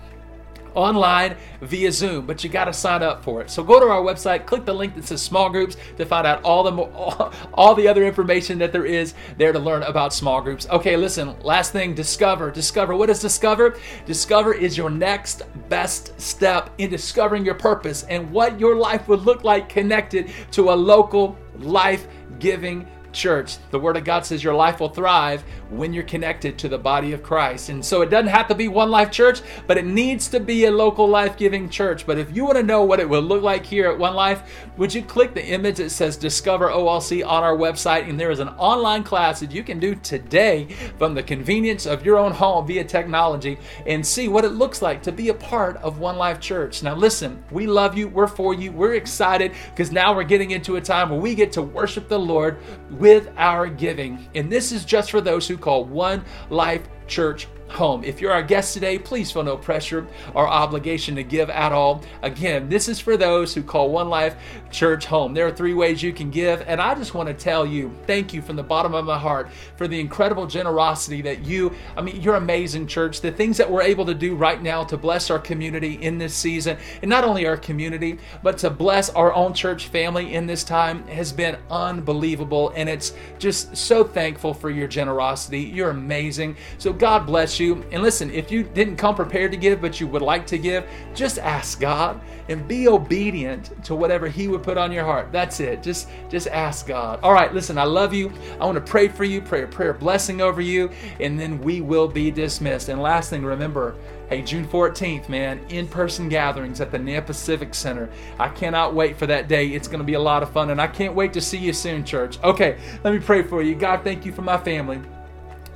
online 0.76 1.36
via 1.62 1.92
Zoom, 1.92 2.26
but 2.26 2.44
you 2.44 2.50
got 2.50 2.66
to 2.66 2.74
sign 2.74 3.04
up 3.04 3.24
for 3.24 3.42
it. 3.42 3.50
So 3.50 3.64
go 3.64 3.80
to 3.80 3.86
our 3.88 4.02
website, 4.02 4.46
click 4.46 4.66
the 4.66 4.74
link 4.74 4.96
that 4.96 5.06
says 5.06 5.22
small 5.22 5.50
groups 5.50 5.78
to 5.98 6.06
find 6.06 6.28
out 6.28 6.44
all 6.44 6.64
the 6.64 6.72
all, 6.72 7.34
all 7.54 7.76
the 7.76 7.88
other 7.88 8.06
information 8.06 8.58
that 8.60 8.72
there 8.72 8.86
is 8.86 9.14
there 9.38 9.52
to 9.52 9.60
learn 9.60 9.84
about 9.84 10.14
small 10.14 10.42
groups. 10.42 10.68
Okay, 10.70 10.98
listen, 10.98 11.40
last 11.42 11.72
thing, 11.72 11.94
discover. 11.94 12.52
Discover. 12.52 12.96
What 12.96 13.10
is 13.10 13.20
discover? 13.20 13.78
Discover 14.06 14.54
is 14.54 14.78
your 14.78 14.90
next 14.90 15.44
best 15.70 16.20
step 16.20 16.70
in 16.78 16.90
discovering 16.90 17.46
your 17.46 17.56
purpose 17.56 18.04
and 18.04 18.30
what 18.32 18.60
your 18.60 18.76
life 18.76 19.08
would 19.08 19.22
look 19.22 19.44
like 19.44 19.70
connected 19.70 20.32
to 20.52 20.72
a 20.72 20.76
local 20.76 21.38
life-giving 21.60 22.88
church. 23.14 23.58
The 23.72 23.80
Word 23.80 23.98
of 23.98 24.04
God 24.04 24.26
says 24.26 24.44
your 24.44 24.56
life 24.56 24.80
will 24.80 24.90
thrive 24.90 25.44
when 25.70 25.94
you're 25.94 26.04
connected 26.04 26.58
to 26.60 26.70
the 26.70 26.78
body 26.78 27.14
of 27.14 27.24
Christ. 27.24 27.70
And 27.70 27.84
so 27.84 28.02
it 28.02 28.10
doesn't 28.10 28.28
have 28.28 28.48
to 28.48 28.56
be 28.56 28.68
one 28.68 28.92
life 28.92 29.12
church, 29.12 29.42
but 29.68 29.78
it 29.78 29.86
needs 29.86 30.28
to 30.30 30.40
be 30.40 30.66
a 30.66 30.72
local 30.72 31.08
life 31.08 31.38
giving 31.38 31.70
church. 31.70 32.06
But 32.06 32.18
if 32.18 32.36
you 32.36 32.46
want 32.46 32.58
to 32.58 32.64
know 32.64 32.84
what 32.84 33.00
it 33.00 33.08
will 33.08 33.22
look 33.22 33.44
like 33.44 33.66
here 33.66 33.90
at 33.90 33.98
One 33.98 34.16
Life, 34.16 34.70
would 34.78 34.94
you 34.94 35.02
click 35.02 35.34
the 35.34 35.46
image 35.46 35.78
that 35.78 35.92
says 35.92 36.18
Discover 36.18 36.70
OLC 36.70 37.26
on 37.26 37.44
our 37.44 37.56
website? 37.56 38.10
And 38.10 38.20
there 38.20 38.32
is 38.32 38.40
an 38.40 38.50
online 38.50 39.04
class 39.04 39.40
that 39.40 39.52
you 39.52 39.64
can 39.64 39.80
do 39.80 39.96
today 39.96 40.68
from 40.98 41.14
the 41.14 41.24
convenience 41.24 41.86
of 41.86 42.06
your 42.06 42.18
own 42.18 42.32
home 42.32 42.68
via 42.68 42.84
technology 42.84 43.58
and 43.86 44.06
see 44.06 44.28
what 44.28 44.46
it 44.46 44.50
looks 44.50 44.82
like 44.82 45.02
to 45.04 45.12
be 45.12 45.30
a 45.30 45.34
part 45.34 45.78
of 45.78 46.00
One 46.00 46.18
Life 46.18 46.40
Church. 46.40 46.84
Now, 46.84 46.96
listen, 46.96 47.44
we 47.52 47.68
love 47.68 47.98
you, 47.98 48.08
we're 48.08 48.28
for 48.28 48.54
you, 48.54 48.72
we're 48.72 48.96
excited 48.96 49.54
because 49.70 49.92
now 49.92 50.16
we're 50.16 50.24
getting 50.24 50.52
into 50.52 50.76
a 50.76 50.82
time 50.82 51.10
where 51.10 51.20
we 51.20 51.36
get 51.36 51.52
to 51.54 51.62
worship 51.62 52.08
the 52.08 52.20
Lord 52.20 52.58
with 53.04 53.30
our 53.36 53.68
giving. 53.68 54.30
And 54.34 54.50
this 54.50 54.72
is 54.72 54.86
just 54.86 55.12
for 55.12 55.20
those 55.20 55.46
who 55.46 55.58
call 55.58 55.84
One 55.84 56.24
Life 56.50 56.88
Church 57.06 57.50
home. 57.74 58.04
If 58.04 58.22
you're 58.22 58.32
our 58.32 58.44
guest 58.44 58.74
today, 58.74 58.98
please 58.98 59.32
feel 59.32 59.44
no 59.44 59.58
pressure 59.58 60.08
or 60.34 60.48
obligation 60.48 61.16
to 61.16 61.24
give 61.24 61.50
at 61.50 61.72
all. 61.72 62.04
Again, 62.22 62.70
this 62.70 62.88
is 62.88 63.00
for 63.00 63.18
those 63.18 63.54
who 63.54 63.64
call 63.64 63.90
One 63.90 64.10
Life 64.10 64.36
Church 64.72 65.06
home. 65.06 65.34
There 65.34 65.48
are 65.48 65.52
three 65.52 65.74
ways 65.74 66.02
you 66.02 66.14
can 66.14 66.30
give, 66.30 66.64
and 66.68 66.82
I 66.82 66.96
just 66.96 67.14
want 67.14 67.28
to 67.28 67.34
tell 67.34 67.66
you 67.66 67.92
thank 68.08 68.34
you 68.34 68.42
from 68.42 68.56
the 68.56 68.64
bottom 68.64 68.94
of 68.94 69.06
my 69.06 69.18
heart 69.18 69.50
for 69.76 69.88
the 69.88 70.00
incredible 70.00 70.48
generosity 70.48 71.22
that 71.22 71.46
you, 71.46 71.74
I 71.98 72.02
mean, 72.02 72.22
you're 72.22 72.36
amazing, 72.36 72.88
church. 72.88 73.22
The 73.22 73.32
things 73.32 73.58
that 73.58 73.70
we're 73.70 73.82
able 73.82 74.06
to 74.06 74.14
do 74.14 74.36
right 74.36 74.62
now 74.62 74.84
to 74.86 74.98
bless 74.98 75.30
our 75.30 75.40
community 75.40 75.96
in 76.02 76.18
this 76.18 76.34
season, 76.34 76.78
and 77.02 77.10
not 77.10 77.24
only 77.24 77.46
our 77.46 77.58
community, 77.58 78.20
but 78.42 78.58
to 78.60 78.70
bless 78.70 79.10
our 79.10 79.34
own 79.34 79.54
church 79.54 79.88
family 79.88 80.34
in 80.34 80.46
this 80.48 80.64
time 80.64 81.08
has 81.08 81.32
been 81.32 81.58
unbelievable, 81.70 82.72
and 82.76 82.90
it's 82.90 83.14
just 83.40 83.76
so 83.76 84.04
thankful 84.04 84.54
for 84.54 84.70
your 84.70 84.88
generosity. 84.88 85.62
You're 85.62 85.90
amazing. 85.90 86.56
So, 86.78 86.94
God 86.94 87.26
bless 87.26 87.60
you 87.60 87.63
you. 87.64 87.84
And 87.92 88.04
listen, 88.04 88.30
if 88.32 88.52
you 88.52 88.64
didn't 88.64 88.98
come 88.98 89.16
prepared 89.16 89.52
to 89.52 89.58
give, 89.58 89.82
but 89.82 90.00
you 90.00 90.08
would 90.08 90.22
like 90.22 90.46
to 90.48 90.58
give, 90.58 90.86
just 91.16 91.40
ask 91.40 91.80
God 91.80 92.22
and 92.50 92.68
be 92.68 92.88
obedient 92.88 93.84
to 93.86 93.96
whatever 93.96 94.28
He 94.28 94.48
would 94.48 94.64
put 94.64 94.78
on 94.78 94.92
your 94.92 95.06
heart. 95.06 95.32
That's 95.32 95.60
it. 95.60 95.82
Just, 95.82 96.10
just 96.30 96.48
ask 96.48 96.86
God. 96.88 97.20
All 97.24 97.34
right, 97.34 97.54
listen, 97.54 97.78
I 97.78 97.86
love 97.86 98.14
you. 98.14 98.32
I 98.60 98.66
want 98.66 98.76
to 98.76 98.92
pray 98.92 99.08
for 99.08 99.24
you, 99.24 99.42
pray 99.42 99.64
a 99.64 99.68
prayer 99.68 99.94
blessing 99.94 100.42
over 100.42 100.62
you, 100.62 100.92
and 101.20 101.40
then 101.40 101.62
we 101.62 101.82
will 101.82 102.08
be 102.08 102.30
dismissed. 102.30 102.90
And 102.90 103.02
last 103.02 103.30
thing, 103.30 103.44
remember, 103.44 103.96
Hey, 104.30 104.42
June 104.42 104.68
14th, 104.68 105.30
man, 105.30 105.60
in 105.70 105.88
person 105.88 106.28
gatherings 106.28 106.82
at 106.82 106.92
the 106.92 106.98
Nampa 106.98 107.36
Civic 107.36 107.76
Center. 107.76 108.10
I 108.40 108.50
cannot 108.50 108.96
wait 108.96 109.18
for 109.18 109.28
that 109.28 109.48
day. 109.48 109.68
It's 109.68 109.88
going 109.88 110.00
to 110.00 110.06
be 110.06 110.16
a 110.16 110.20
lot 110.20 110.42
of 110.42 110.50
fun, 110.50 110.72
and 110.72 110.82
I 110.82 110.88
can't 110.88 111.14
wait 111.14 111.34
to 111.34 111.42
see 111.42 111.60
you 111.60 111.72
soon, 111.72 112.04
church. 112.04 112.42
Okay, 112.42 112.80
let 113.04 113.14
me 113.14 113.20
pray 113.20 113.44
for 113.44 113.62
you. 113.62 113.76
God, 113.76 114.04
thank 114.04 114.26
you 114.26 114.32
for 114.32 114.42
my 114.42 114.58
family. 114.58 115.02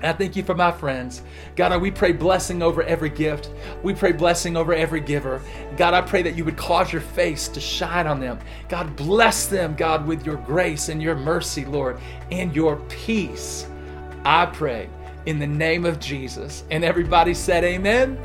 I 0.01 0.13
thank 0.13 0.35
you 0.35 0.43
for 0.43 0.53
my 0.53 0.71
friends. 0.71 1.23
God, 1.55 1.81
we 1.81 1.89
pray 1.89 2.11
blessing 2.11 2.61
over 2.61 2.83
every 2.83 3.09
gift. 3.09 3.49
We 3.81 3.93
pray 3.93 4.11
blessing 4.11 4.55
over 4.55 4.73
every 4.73 5.01
giver. 5.01 5.41
God, 5.75 5.93
I 5.93 6.01
pray 6.01 6.21
that 6.21 6.35
you 6.35 6.45
would 6.45 6.57
cause 6.57 6.91
your 6.91 7.01
face 7.01 7.47
to 7.49 7.59
shine 7.59 8.05
on 8.05 8.19
them. 8.19 8.39
God, 8.69 8.95
bless 8.95 9.47
them, 9.47 9.75
God, 9.75 10.05
with 10.05 10.25
your 10.25 10.37
grace 10.37 10.89
and 10.89 11.01
your 11.01 11.15
mercy, 11.15 11.65
Lord, 11.65 11.99
and 12.31 12.55
your 12.55 12.75
peace. 12.89 13.67
I 14.23 14.45
pray 14.45 14.89
in 15.25 15.39
the 15.39 15.47
name 15.47 15.85
of 15.85 15.99
Jesus. 15.99 16.63
And 16.69 16.83
everybody 16.83 17.33
said, 17.33 17.63
Amen. 17.63 18.19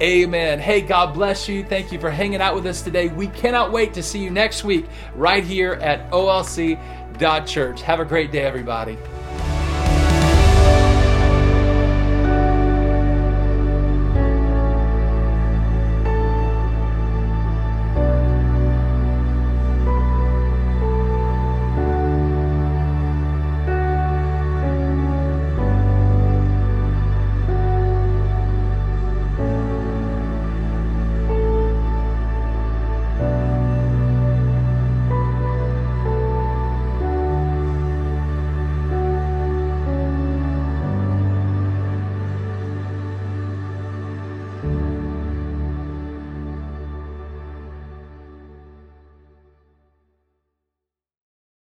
Amen. 0.00 0.58
Hey, 0.58 0.80
God 0.80 1.14
bless 1.14 1.48
you. 1.48 1.64
Thank 1.64 1.92
you 1.92 2.00
for 2.00 2.10
hanging 2.10 2.40
out 2.40 2.54
with 2.54 2.66
us 2.66 2.82
today. 2.82 3.08
We 3.08 3.28
cannot 3.28 3.70
wait 3.70 3.94
to 3.94 4.02
see 4.02 4.18
you 4.18 4.30
next 4.30 4.64
week 4.64 4.86
right 5.14 5.44
here 5.44 5.74
at 5.74 6.10
OLC.church. 6.10 7.82
Have 7.82 8.00
a 8.00 8.04
great 8.04 8.32
day, 8.32 8.42
everybody. 8.42 8.98